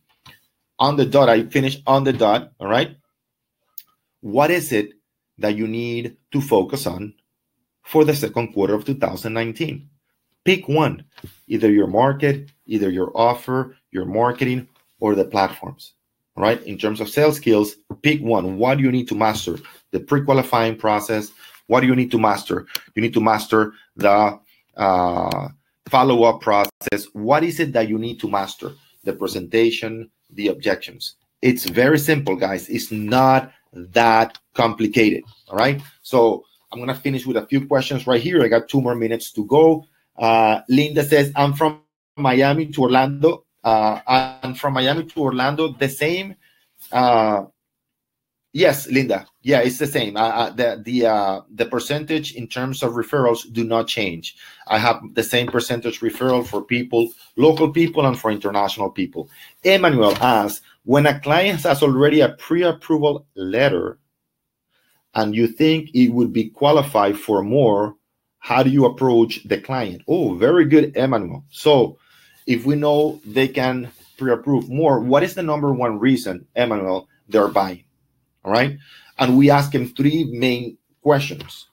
on 0.79 0.95
the 0.95 1.05
dot. 1.05 1.27
I 1.27 1.43
finished 1.43 1.83
on 1.85 2.05
the 2.05 2.13
dot. 2.13 2.53
All 2.59 2.69
right. 2.69 2.95
What 4.21 4.51
is 4.51 4.71
it 4.71 4.93
that 5.37 5.57
you 5.57 5.67
need 5.67 6.15
to 6.31 6.39
focus 6.39 6.87
on 6.87 7.13
for 7.83 8.05
the 8.05 8.15
second 8.15 8.53
quarter 8.53 8.73
of 8.73 8.85
2019? 8.85 9.89
Pick 10.45 10.69
one, 10.69 11.03
either 11.47 11.69
your 11.69 11.87
market, 11.87 12.49
either 12.65 12.89
your 12.89 13.11
offer, 13.13 13.75
your 13.91 14.05
marketing, 14.05 14.67
or 14.99 15.15
the 15.15 15.25
platforms. 15.25 15.93
Right? 16.35 16.61
In 16.63 16.77
terms 16.77 17.01
of 17.01 17.09
sales 17.09 17.37
skills, 17.37 17.77
pick 18.03 18.21
one. 18.21 18.57
What 18.57 18.77
do 18.77 18.83
you 18.83 18.91
need 18.91 19.07
to 19.07 19.15
master? 19.15 19.57
The 19.91 19.99
pre-qualifying 19.99 20.77
process. 20.77 21.31
What 21.65 21.81
do 21.81 21.87
you 21.87 21.95
need 21.95 22.11
to 22.11 22.19
master? 22.19 22.67
You 22.93 23.01
need 23.01 23.13
to 23.15 23.21
master 23.21 23.73
the 23.95 24.39
uh, 24.77 25.47
follow-up 25.89 26.41
process. 26.41 27.07
What 27.13 27.43
is 27.43 27.59
it 27.59 27.73
that 27.73 27.89
you 27.89 27.97
need 27.97 28.19
to 28.19 28.29
master? 28.29 28.73
The 29.03 29.13
presentation, 29.13 30.11
the 30.29 30.49
objections. 30.49 31.15
It's 31.41 31.65
very 31.65 31.97
simple, 31.97 32.35
guys. 32.35 32.69
It's 32.69 32.91
not 32.91 33.51
that 33.73 34.37
complicated. 34.53 35.23
All 35.49 35.57
right. 35.57 35.81
So 36.03 36.43
I'm 36.71 36.79
gonna 36.79 36.95
finish 36.95 37.25
with 37.25 37.37
a 37.37 37.47
few 37.47 37.65
questions 37.65 38.05
right 38.05 38.21
here. 38.21 38.43
I 38.43 38.47
got 38.47 38.69
two 38.69 38.81
more 38.81 38.95
minutes 38.95 39.31
to 39.33 39.45
go. 39.45 39.85
Uh, 40.17 40.61
Linda 40.69 41.03
says, 41.03 41.31
"I'm 41.35 41.53
from 41.53 41.81
Miami 42.15 42.67
to 42.67 42.81
Orlando. 42.81 43.45
Uh, 43.63 43.99
I'm 44.07 44.53
from 44.55 44.73
Miami 44.73 45.05
to 45.05 45.19
Orlando. 45.19 45.69
The 45.69 45.89
same." 45.89 46.35
Uh, 46.91 47.45
yes, 48.53 48.87
Linda. 48.87 49.25
Yeah, 49.41 49.59
it's 49.59 49.77
the 49.77 49.87
same. 49.87 50.17
Uh, 50.17 50.49
the 50.51 50.81
the 50.83 51.05
uh, 51.05 51.41
the 51.49 51.65
percentage 51.65 52.33
in 52.35 52.47
terms 52.47 52.83
of 52.83 52.93
referrals 52.93 53.51
do 53.51 53.63
not 53.63 53.87
change. 53.87 54.35
I 54.67 54.77
have 54.77 55.01
the 55.13 55.23
same 55.23 55.47
percentage 55.47 55.99
referral 56.01 56.45
for 56.45 56.61
people, 56.61 57.09
local 57.35 57.71
people, 57.71 58.05
and 58.05 58.19
for 58.19 58.31
international 58.31 58.91
people. 58.91 59.29
Emmanuel 59.63 60.15
asks, 60.21 60.61
when 60.83 61.05
a 61.05 61.19
client 61.19 61.61
has 61.63 61.83
already 61.83 62.21
a 62.21 62.29
pre-approval 62.29 63.25
letter 63.35 63.99
and 65.13 65.35
you 65.35 65.47
think 65.47 65.89
it 65.93 66.09
would 66.09 66.31
be 66.31 66.49
qualified 66.49 67.17
for 67.17 67.43
more, 67.43 67.95
how 68.39 68.63
do 68.63 68.69
you 68.69 68.85
approach 68.85 69.43
the 69.45 69.59
client? 69.59 70.01
Oh, 70.07 70.35
very 70.35 70.65
good, 70.65 70.95
Emmanuel. 70.95 71.43
So 71.49 71.97
if 72.47 72.65
we 72.65 72.75
know 72.75 73.21
they 73.25 73.47
can 73.47 73.91
pre-approve 74.17 74.69
more, 74.69 74.99
what 74.99 75.21
is 75.21 75.35
the 75.35 75.43
number 75.43 75.71
one 75.73 75.99
reason, 75.99 76.47
Emmanuel, 76.55 77.07
they're 77.29 77.49
buying? 77.49 77.83
All 78.43 78.51
right. 78.51 78.77
And 79.19 79.37
we 79.37 79.51
ask 79.51 79.71
them 79.71 79.89
three 79.89 80.23
main 80.23 80.77
questions. 81.01 81.67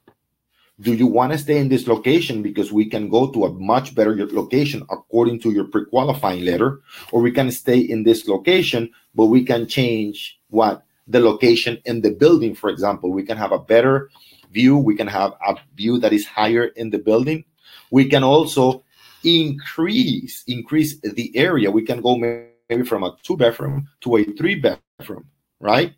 Do 0.80 0.92
you 0.92 1.06
want 1.06 1.30
to 1.30 1.38
stay 1.38 1.58
in 1.58 1.68
this 1.68 1.86
location 1.86 2.42
because 2.42 2.72
we 2.72 2.86
can 2.86 3.08
go 3.08 3.30
to 3.30 3.44
a 3.44 3.52
much 3.52 3.94
better 3.94 4.16
location 4.26 4.82
according 4.90 5.38
to 5.40 5.52
your 5.52 5.64
pre-qualifying 5.64 6.44
letter, 6.44 6.80
or 7.12 7.22
we 7.22 7.30
can 7.30 7.52
stay 7.52 7.78
in 7.78 8.02
this 8.02 8.26
location, 8.26 8.90
but 9.14 9.26
we 9.26 9.44
can 9.44 9.68
change 9.68 10.40
what 10.48 10.82
the 11.06 11.20
location 11.20 11.78
in 11.84 12.00
the 12.00 12.10
building, 12.10 12.56
for 12.56 12.70
example. 12.70 13.12
We 13.12 13.22
can 13.22 13.36
have 13.36 13.52
a 13.52 13.58
better 13.58 14.10
view. 14.50 14.76
We 14.76 14.96
can 14.96 15.06
have 15.06 15.34
a 15.46 15.54
view 15.76 16.00
that 16.00 16.12
is 16.12 16.26
higher 16.26 16.64
in 16.64 16.90
the 16.90 16.98
building. 16.98 17.44
We 17.92 18.08
can 18.08 18.24
also 18.24 18.82
increase 19.24 20.44
increase 20.46 21.00
the 21.00 21.36
area. 21.36 21.70
We 21.70 21.82
can 21.82 22.00
go 22.00 22.16
maybe 22.16 22.84
from 22.84 23.04
a 23.04 23.16
two 23.22 23.36
bedroom 23.36 23.88
to 24.02 24.16
a 24.16 24.24
three 24.24 24.56
bedroom, 24.56 25.26
right? 25.60 25.94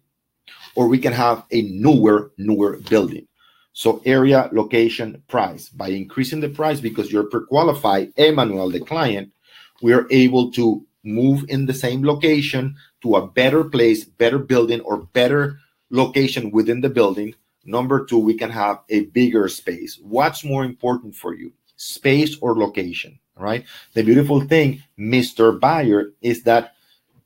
Or 0.75 0.89
we 0.89 0.99
can 0.99 1.13
have 1.13 1.45
a 1.51 1.63
newer 1.63 2.33
newer 2.39 2.79
building. 2.89 3.27
So 3.73 4.01
area, 4.07 4.49
location, 4.53 5.23
price. 5.29 5.69
By 5.69 5.89
increasing 5.89 6.41
the 6.41 6.49
price 6.49 6.81
because 6.81 7.13
you're 7.13 7.29
pre-qualified, 7.29 8.13
Emmanuel, 8.17 8.71
the 8.71 8.81
client, 8.81 9.33
we 9.83 9.93
are 9.93 10.07
able 10.11 10.51
to 10.53 10.87
move 11.05 11.45
in 11.49 11.67
the 11.67 11.75
same 11.75 12.03
location 12.03 12.75
to 13.03 13.17
a 13.17 13.27
better 13.27 13.65
place, 13.65 14.05
better 14.05 14.39
building, 14.39 14.81
or 14.81 15.03
better 15.13 15.59
location 15.91 16.51
within 16.51 16.81
the 16.81 16.89
building. 16.89 17.35
Number 17.65 18.05
two, 18.05 18.19
we 18.19 18.35
can 18.35 18.51
have 18.51 18.81
a 18.89 19.07
bigger 19.07 19.49
space. 19.49 19.99
What's 20.03 20.43
more 20.45 20.65
important 20.65 21.15
for 21.15 21.35
you, 21.35 21.53
space 21.77 22.37
or 22.41 22.57
location? 22.57 23.19
Right. 23.37 23.65
The 23.93 24.03
beautiful 24.03 24.41
thing, 24.41 24.83
Mr. 24.99 25.61
Buyer, 25.61 26.13
is 26.23 26.43
that 26.45 26.73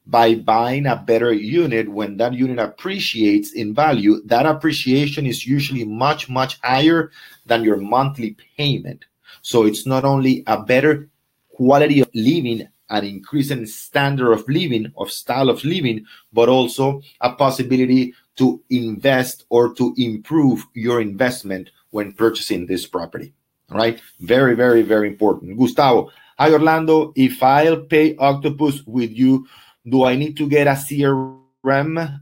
by 0.07 0.35
buying 0.35 0.87
a 0.87 0.97
better 0.97 1.33
unit 1.33 1.89
when 1.89 2.17
that 2.17 2.35
unit 2.35 2.59
appreciates 2.59 3.53
in 3.53 3.75
value 3.75 4.21
that 4.25 4.47
appreciation 4.47 5.25
is 5.25 5.47
usually 5.47 5.85
much 5.85 6.29
much 6.29 6.59
higher 6.63 7.11
than 7.47 7.63
your 7.63 7.77
monthly 7.77 8.37
payment 8.57 9.05
so 9.43 9.65
it's 9.65 9.87
not 9.87 10.05
only 10.05 10.43
a 10.47 10.61
better 10.61 11.09
quality 11.51 12.01
of 12.01 12.11
living 12.15 12.67
an 12.89 13.05
increase 13.05 13.51
in 13.51 13.65
standard 13.67 14.33
of 14.33 14.49
living 14.49 14.93
of 14.97 15.13
style 15.13 15.49
of 15.49 15.65
living 15.65 16.05
but 16.33 16.49
also 16.49 17.01
a 17.21 17.31
possibility 17.33 18.13
to 18.37 18.61
invest 18.71 19.45
or 19.49 19.73
to 19.75 19.95
improve 19.97 20.67
your 20.75 21.01
investment 21.01 21.71
when 21.91 22.13
purchasing 22.13 22.67
this 22.67 22.87
property 22.87 23.33
right 23.71 24.01
very 24.21 24.55
very 24.55 24.83
very 24.83 25.09
important 25.09 25.57
gustavo 25.57 26.11
hi 26.39 26.53
orlando 26.53 27.13
if 27.17 27.43
i'll 27.43 27.81
pay 27.83 28.17
octopus 28.17 28.83
with 28.87 29.11
you 29.11 29.47
do 29.89 30.05
I 30.05 30.17
need 30.17 30.37
to 30.37 30.49
get 30.49 30.67
a 30.67 30.73
CRM 30.73 32.21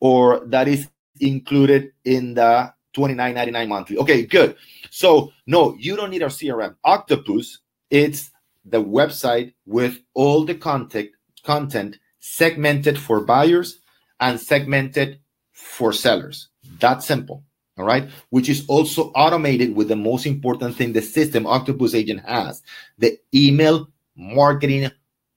or 0.00 0.42
that 0.46 0.68
is 0.68 0.88
included 1.20 1.92
in 2.04 2.34
the 2.34 2.72
29.99 2.96 3.68
monthly? 3.68 3.98
Okay, 3.98 4.24
good. 4.24 4.56
So 4.90 5.32
no, 5.46 5.74
you 5.78 5.96
don't 5.96 6.10
need 6.10 6.22
a 6.22 6.26
CRM. 6.26 6.76
Octopus, 6.84 7.60
it's 7.90 8.30
the 8.64 8.82
website 8.82 9.54
with 9.66 9.98
all 10.14 10.44
the 10.44 10.54
content 10.54 11.10
content 11.44 11.98
segmented 12.20 12.98
for 12.98 13.20
buyers 13.20 13.80
and 14.18 14.40
segmented 14.40 15.20
for 15.52 15.92
sellers. 15.92 16.48
That 16.80 17.02
simple. 17.02 17.44
All 17.76 17.84
right, 17.84 18.08
which 18.30 18.48
is 18.48 18.64
also 18.68 19.10
automated 19.16 19.74
with 19.74 19.88
the 19.88 19.96
most 19.96 20.26
important 20.26 20.76
thing 20.76 20.92
the 20.92 21.02
system 21.02 21.44
Octopus 21.44 21.92
Agent 21.94 22.20
has 22.24 22.62
the 22.98 23.18
email 23.34 23.88
marketing 24.16 24.90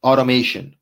automation. 0.04 0.76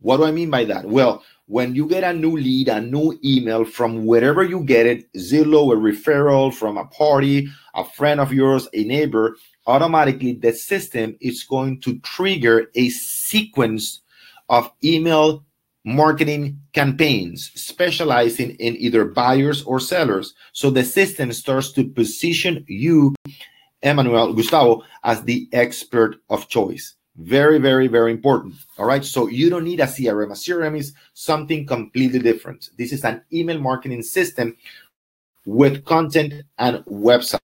What 0.00 0.16
do 0.16 0.24
I 0.24 0.32
mean 0.32 0.50
by 0.50 0.64
that? 0.64 0.84
Well, 0.84 1.22
when 1.46 1.76
you 1.76 1.86
get 1.86 2.02
a 2.02 2.12
new 2.12 2.36
lead, 2.36 2.68
a 2.68 2.80
new 2.80 3.16
email 3.24 3.64
from 3.64 4.04
wherever 4.04 4.42
you 4.42 4.64
get 4.64 4.86
it, 4.86 5.12
Zillow, 5.14 5.72
a 5.72 5.76
referral 5.76 6.52
from 6.52 6.76
a 6.76 6.86
party, 6.86 7.48
a 7.74 7.84
friend 7.84 8.18
of 8.18 8.32
yours, 8.32 8.68
a 8.74 8.82
neighbor, 8.82 9.36
automatically 9.68 10.32
the 10.32 10.52
system 10.52 11.16
is 11.20 11.44
going 11.44 11.80
to 11.82 12.00
trigger 12.00 12.66
a 12.74 12.88
sequence 12.88 14.00
of 14.48 14.70
email 14.82 15.45
marketing 15.86 16.60
campaigns 16.72 17.52
specializing 17.54 18.50
in 18.56 18.76
either 18.76 19.04
buyers 19.04 19.62
or 19.62 19.78
sellers. 19.78 20.34
So 20.52 20.68
the 20.68 20.84
system 20.84 21.32
starts 21.32 21.70
to 21.72 21.88
position 21.88 22.64
you, 22.66 23.14
Emmanuel 23.82 24.34
Gustavo, 24.34 24.82
as 25.04 25.22
the 25.22 25.48
expert 25.52 26.16
of 26.28 26.48
choice. 26.48 26.96
Very, 27.18 27.58
very, 27.58 27.86
very 27.86 28.10
important. 28.10 28.54
All 28.78 28.84
right. 28.84 29.04
So 29.04 29.28
you 29.28 29.48
don't 29.48 29.64
need 29.64 29.80
a 29.80 29.84
CRM. 29.84 30.32
A 30.32 30.34
CRM 30.34 30.76
is 30.76 30.92
something 31.14 31.64
completely 31.64 32.18
different. 32.18 32.68
This 32.76 32.92
is 32.92 33.04
an 33.04 33.22
email 33.32 33.60
marketing 33.60 34.02
system 34.02 34.56
with 35.46 35.84
content 35.84 36.42
and 36.58 36.84
website. 36.84 37.38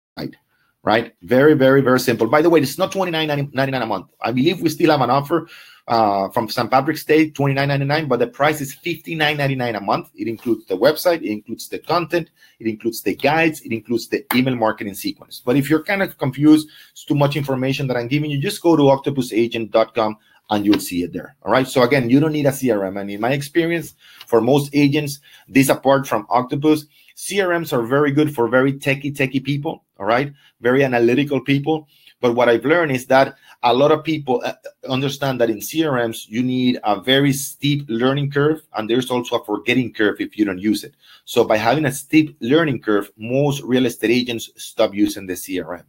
Right. 0.84 1.14
Very, 1.22 1.54
very, 1.54 1.80
very 1.80 2.00
simple. 2.00 2.26
By 2.26 2.42
the 2.42 2.50
way, 2.50 2.60
it's 2.60 2.76
not 2.76 2.90
$29.99 2.90 3.82
a 3.82 3.86
month. 3.86 4.06
I 4.20 4.32
believe 4.32 4.60
we 4.60 4.68
still 4.68 4.90
have 4.90 5.00
an 5.00 5.10
offer 5.10 5.46
uh, 5.86 6.28
from 6.30 6.48
St. 6.48 6.70
Patrick's 6.70 7.04
Day, 7.04 7.30
$29.99, 7.30 8.08
but 8.08 8.18
the 8.18 8.26
price 8.26 8.60
is 8.60 8.74
$59.99 8.74 9.76
a 9.76 9.80
month. 9.80 10.10
It 10.14 10.28
includes 10.28 10.66
the 10.66 10.76
website, 10.76 11.22
it 11.22 11.30
includes 11.30 11.68
the 11.68 11.78
content, 11.78 12.30
it 12.58 12.66
includes 12.66 13.02
the 13.02 13.14
guides, 13.14 13.60
it 13.62 13.72
includes 13.72 14.08
the 14.08 14.24
email 14.34 14.56
marketing 14.56 14.94
sequence. 14.94 15.42
But 15.44 15.56
if 15.56 15.70
you're 15.70 15.82
kind 15.84 16.02
of 16.02 16.18
confused, 16.18 16.68
it's 16.90 17.04
too 17.04 17.14
much 17.14 17.36
information 17.36 17.86
that 17.88 17.96
I'm 17.96 18.08
giving 18.08 18.30
you, 18.30 18.40
just 18.40 18.62
go 18.62 18.76
to 18.76 18.82
octopusagent.com 18.82 20.16
and 20.50 20.66
you'll 20.66 20.80
see 20.80 21.02
it 21.02 21.12
there. 21.12 21.34
All 21.42 21.52
right. 21.52 21.66
So 21.66 21.82
again, 21.82 22.10
you 22.10 22.20
don't 22.20 22.32
need 22.32 22.46
a 22.46 22.50
CRM. 22.50 23.00
And 23.00 23.10
in 23.10 23.20
my 23.20 23.32
experience, 23.32 23.94
for 24.26 24.40
most 24.40 24.70
agents, 24.74 25.18
this 25.48 25.68
apart 25.68 26.06
from 26.06 26.26
Octopus, 26.28 26.86
CRMs 27.16 27.72
are 27.72 27.82
very 27.82 28.12
good 28.12 28.34
for 28.34 28.48
very 28.48 28.72
techie, 28.72 29.14
techie 29.14 29.42
people. 29.42 29.84
All 29.98 30.06
right. 30.06 30.32
Very 30.60 30.84
analytical 30.84 31.40
people. 31.40 31.88
But 32.20 32.34
what 32.36 32.48
I've 32.48 32.64
learned 32.64 32.92
is 32.92 33.06
that 33.06 33.36
a 33.64 33.74
lot 33.74 33.90
of 33.90 34.04
people 34.04 34.42
uh, 34.44 34.54
understand 34.88 35.40
that 35.40 35.50
in 35.50 35.58
CRMs, 35.58 36.28
you 36.28 36.42
need 36.42 36.78
a 36.84 37.00
very 37.00 37.32
steep 37.32 37.84
learning 37.88 38.30
curve, 38.30 38.62
and 38.74 38.88
there's 38.88 39.10
also 39.10 39.36
a 39.36 39.44
forgetting 39.44 39.92
curve 39.92 40.20
if 40.20 40.38
you 40.38 40.44
don't 40.44 40.58
use 40.58 40.84
it. 40.84 40.94
So, 41.24 41.44
by 41.44 41.56
having 41.56 41.84
a 41.84 41.92
steep 41.92 42.36
learning 42.40 42.80
curve, 42.80 43.10
most 43.16 43.62
real 43.62 43.86
estate 43.86 44.10
agents 44.10 44.50
stop 44.56 44.94
using 44.94 45.26
the 45.26 45.34
CRM. 45.34 45.84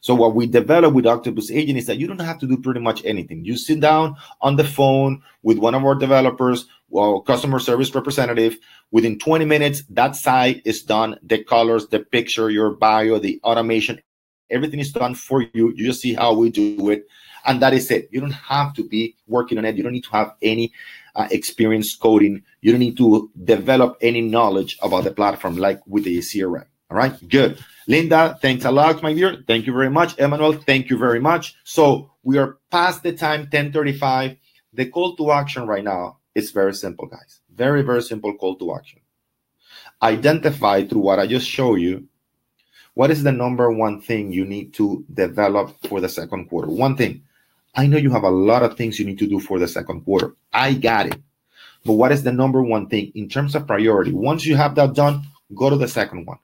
So, 0.00 0.14
what 0.14 0.34
we 0.34 0.46
develop 0.46 0.94
with 0.94 1.06
Octopus 1.06 1.50
Agent 1.50 1.78
is 1.78 1.86
that 1.86 1.98
you 1.98 2.06
don't 2.06 2.20
have 2.20 2.38
to 2.40 2.46
do 2.46 2.56
pretty 2.56 2.80
much 2.80 3.04
anything. 3.04 3.44
You 3.44 3.56
sit 3.56 3.80
down 3.80 4.16
on 4.40 4.56
the 4.56 4.64
phone 4.64 5.22
with 5.42 5.58
one 5.58 5.74
of 5.74 5.84
our 5.84 5.94
developers, 5.94 6.66
well, 6.88 7.20
customer 7.20 7.58
service 7.58 7.94
representative. 7.94 8.56
Within 8.90 9.18
20 9.18 9.44
minutes, 9.44 9.82
that 9.90 10.16
site 10.16 10.62
is 10.64 10.82
done. 10.82 11.18
The 11.22 11.44
colors, 11.44 11.88
the 11.88 12.00
picture, 12.00 12.50
your 12.50 12.70
bio, 12.70 13.18
the 13.18 13.40
automation, 13.44 14.00
Everything 14.50 14.80
is 14.80 14.92
done 14.92 15.14
for 15.14 15.42
you. 15.42 15.72
You 15.76 15.86
just 15.86 16.00
see 16.00 16.14
how 16.14 16.34
we 16.34 16.50
do 16.50 16.90
it. 16.90 17.06
And 17.44 17.60
that 17.62 17.74
is 17.74 17.90
it. 17.90 18.08
You 18.10 18.20
don't 18.20 18.30
have 18.30 18.74
to 18.74 18.84
be 18.84 19.16
working 19.26 19.58
on 19.58 19.64
it. 19.64 19.76
You 19.76 19.82
don't 19.82 19.92
need 19.92 20.04
to 20.04 20.10
have 20.10 20.34
any 20.42 20.72
uh, 21.14 21.28
experience 21.30 21.94
coding. 21.94 22.42
You 22.60 22.72
don't 22.72 22.80
need 22.80 22.96
to 22.98 23.30
develop 23.44 23.96
any 24.00 24.20
knowledge 24.20 24.78
about 24.82 25.04
the 25.04 25.10
platform 25.10 25.56
like 25.56 25.80
with 25.86 26.04
the 26.04 26.18
CRM. 26.18 26.66
All 26.90 26.96
right, 26.96 27.28
good. 27.28 27.62
Linda, 27.86 28.38
thanks 28.40 28.64
a 28.64 28.70
lot, 28.70 29.02
my 29.02 29.12
dear. 29.12 29.44
Thank 29.46 29.66
you 29.66 29.74
very 29.74 29.90
much. 29.90 30.18
Emmanuel, 30.18 30.54
thank 30.54 30.88
you 30.88 30.96
very 30.96 31.20
much. 31.20 31.54
So 31.64 32.10
we 32.22 32.38
are 32.38 32.58
past 32.70 33.02
the 33.02 33.12
time 33.12 33.40
1035. 33.40 34.36
The 34.72 34.86
call 34.86 35.14
to 35.16 35.32
action 35.32 35.66
right 35.66 35.84
now 35.84 36.18
is 36.34 36.50
very 36.50 36.72
simple, 36.72 37.06
guys. 37.06 37.40
Very, 37.54 37.82
very 37.82 38.02
simple 38.02 38.34
call 38.36 38.56
to 38.56 38.74
action. 38.74 39.00
Identify 40.02 40.86
through 40.86 41.00
what 41.00 41.18
I 41.18 41.26
just 41.26 41.46
showed 41.46 41.76
you 41.76 42.08
what 42.94 43.10
is 43.10 43.22
the 43.22 43.32
number 43.32 43.70
one 43.70 44.00
thing 44.00 44.32
you 44.32 44.44
need 44.44 44.74
to 44.74 45.04
develop 45.12 45.76
for 45.86 46.00
the 46.00 46.08
second 46.08 46.48
quarter? 46.48 46.68
One 46.68 46.96
thing. 46.96 47.22
I 47.74 47.86
know 47.86 47.98
you 47.98 48.10
have 48.10 48.24
a 48.24 48.30
lot 48.30 48.62
of 48.62 48.76
things 48.76 48.98
you 48.98 49.04
need 49.04 49.18
to 49.20 49.26
do 49.26 49.40
for 49.40 49.58
the 49.58 49.68
second 49.68 50.00
quarter. 50.04 50.34
I 50.52 50.72
got 50.72 51.06
it. 51.06 51.20
But 51.84 51.92
what 51.92 52.12
is 52.12 52.22
the 52.22 52.32
number 52.32 52.62
one 52.62 52.88
thing 52.88 53.12
in 53.14 53.28
terms 53.28 53.54
of 53.54 53.66
priority? 53.66 54.12
Once 54.12 54.46
you 54.46 54.56
have 54.56 54.74
that 54.76 54.94
done, 54.94 55.22
go 55.54 55.70
to 55.70 55.76
the 55.76 55.86
second 55.86 56.26
one 56.26 56.38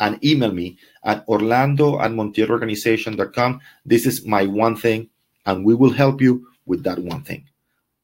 and 0.00 0.22
email 0.24 0.52
me 0.52 0.76
at 1.04 1.24
orlando 1.28 2.00
at 2.00 2.10
montielorganization.com. 2.10 3.60
This 3.84 4.06
is 4.06 4.26
my 4.26 4.46
one 4.46 4.76
thing, 4.76 5.08
and 5.46 5.64
we 5.64 5.74
will 5.74 5.92
help 5.92 6.20
you 6.20 6.46
with 6.66 6.82
that 6.84 6.98
one 6.98 7.22
thing. 7.22 7.48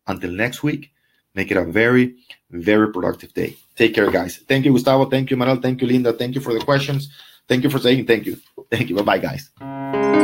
Until 0.07 0.31
next 0.31 0.63
week, 0.63 0.91
make 1.35 1.51
it 1.51 1.57
a 1.57 1.65
very, 1.65 2.17
very 2.51 2.93
productive 2.93 3.33
day. 3.35 3.57
Take 3.77 3.95
care, 3.95 4.11
guys. 4.11 4.39
Thank 4.49 4.65
you, 4.65 4.73
Gustavo. 4.73 5.05
Thank 5.07 5.31
you, 5.31 5.37
Manuel. 5.37 5.61
Thank 5.61 5.81
you, 5.83 5.87
Linda. 5.87 6.13
Thank 6.13 6.35
you 6.35 6.41
for 6.41 6.53
the 6.53 6.61
questions. 6.61 7.09
Thank 7.47 7.65
you 7.65 7.71
for 7.71 7.79
saying 7.79 8.07
thank 8.07 8.27
you. 8.27 8.39
Thank 8.71 8.91
you. 8.91 8.97
Bye 8.97 9.03
bye, 9.03 9.19
guys. 9.19 10.18